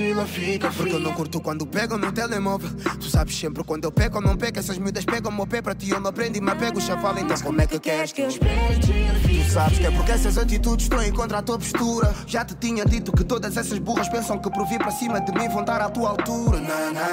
espera, 0.06 0.26
chila, 0.26 0.26
fica. 0.26 0.72
Porque 0.72 0.94
eu 0.94 1.00
não 1.00 1.14
curto 1.14 1.42
quando 1.42 1.66
pego 1.66 1.98
no 1.98 2.12
telemóvel. 2.12 2.70
Tu 3.00 3.10
sabes 3.10 3.38
sempre 3.38 3.64
quando 3.64 3.86
eu 3.86 3.92
pego 3.92 4.18
ou 4.18 4.22
não 4.22 4.36
pego. 4.36 4.60
Essas 4.60 4.78
miúdas 4.78 5.06
pegam 5.06 5.32
o 5.32 5.36
meu 5.36 5.48
pé 5.48 5.62
para 5.62 5.74
ti, 5.74 5.90
eu 5.90 6.00
não 6.00 6.10
aprendi, 6.10 6.40
mas 6.42 6.58
pego 6.58 6.78
o 6.78 6.82
chaval. 6.82 7.18
Então 7.18 7.38
como 7.42 7.62
é 7.62 7.68
que 7.68 7.80
queres 7.80 8.12
que 8.12 8.22
eu 8.22 8.30
espere? 8.30 8.80
Tu 8.80 9.52
sabes 9.52 9.80
que 9.80 9.86
é 9.86 9.92
porque 9.92 10.12
essas 10.12 10.38
atitudes 10.38 10.86
estão 10.86 11.02
em 11.02 11.12
contra 11.12 11.40
a 11.40 11.42
tua 11.42 11.58
postura. 11.58 12.14
Já 12.28 12.44
te 12.44 12.56
tinha 12.56 12.86
dito 12.86 13.12
que 13.12 13.24
todas 13.24 13.56
essas 13.58 13.80
burras 13.80 14.10
pensam 14.10 14.38
que 14.38 14.50
por 14.50 14.68
vir 14.68 14.80
para 14.80 14.92
cima 14.92 15.20
de 15.22 15.32
mim 15.32 15.48
vão 15.50 15.62
estar 15.62 15.82
à 15.82 15.90
tua 15.90 16.10
altura. 16.10 16.60
Não, 16.60 16.86
não, 16.86 16.94
Na 16.94 17.05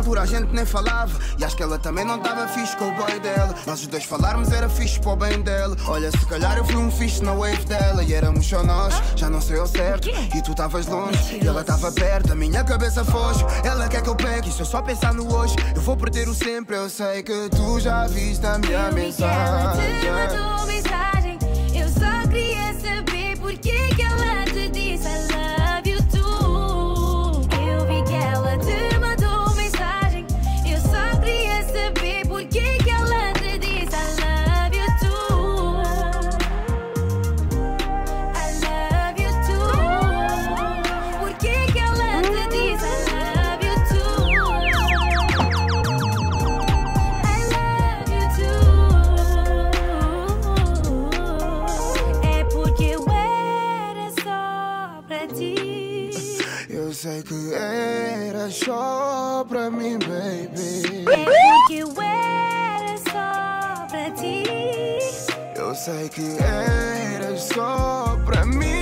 altura 0.00 0.22
a 0.22 0.26
gente 0.26 0.52
nem 0.52 0.64
falava. 0.64 1.18
E 1.38 1.44
acho 1.44 1.56
que 1.56 1.62
ela 1.62 1.78
também 1.78 2.04
não 2.04 2.16
estava 2.16 2.48
fixe 2.48 2.76
com 2.76 2.88
o 2.88 2.94
boy 2.94 3.20
dela. 3.20 3.54
Nós 3.66 3.80
os 3.80 3.86
dois 3.86 4.04
falarmos 4.04 4.50
era 4.50 4.68
fixe 4.68 4.98
para 4.98 5.12
o 5.12 5.16
bem 5.16 5.40
dela. 5.42 5.76
Olha, 5.86 6.10
se 6.10 6.26
calhar 6.26 6.56
eu 6.56 6.64
fui 6.64 6.76
um 6.76 6.90
fixe 6.90 7.22
na 7.22 7.32
wave 7.32 7.64
dela. 7.66 8.02
E 8.02 8.12
éramos 8.12 8.46
só 8.46 8.62
nós, 8.62 8.94
já 9.14 9.28
não 9.30 9.40
sei 9.40 9.58
ao 9.58 9.66
certo. 9.66 10.08
E 10.08 10.42
tu 10.42 10.52
estavas 10.52 10.86
longe, 10.86 11.38
e 11.40 11.46
ela 11.46 11.60
estava 11.60 11.92
perto. 11.92 12.32
A 12.32 12.34
minha 12.34 12.64
cabeça 12.64 13.04
foge. 13.04 13.44
Ela 13.64 13.88
quer 13.88 14.02
que 14.02 14.08
eu 14.08 14.16
pegue, 14.16 14.48
e 14.48 14.52
se 14.52 14.60
eu 14.60 14.66
só 14.66 14.82
pensar 14.82 15.14
no 15.14 15.32
hoje, 15.32 15.54
eu 15.74 15.82
vou 15.82 15.96
perder 15.96 16.28
o 16.28 16.34
sempre. 16.34 16.76
Eu 16.76 16.88
sei 16.88 17.22
que 17.22 17.48
tu 17.50 17.78
já 17.78 18.06
viste 18.06 18.44
a 18.46 18.58
minha 18.58 18.88
Eu 18.88 18.94
vi 18.94 19.12
que 19.12 20.06
ela 20.06 20.26
te 20.26 20.36
mandou 20.36 20.66
mensagem. 20.66 21.38
Eu 21.74 21.88
só 21.88 22.28
queria 22.28 22.72
saber 22.74 23.38
por 23.38 23.52
que 23.52 23.94
era 58.50 58.52
só 58.52 59.44
pra 59.48 59.70
mim, 59.70 59.96
baby. 60.00 61.04
É 61.08 61.24
porque 61.24 61.74
eu 61.74 62.02
era 62.02 62.98
só 62.98 63.86
pra 63.86 64.10
ti. 64.10 64.42
Eu 65.54 65.74
sei 65.74 66.08
que 66.08 66.36
era 66.42 67.36
só 67.36 68.18
pra 68.26 68.44
mim. 68.44 68.79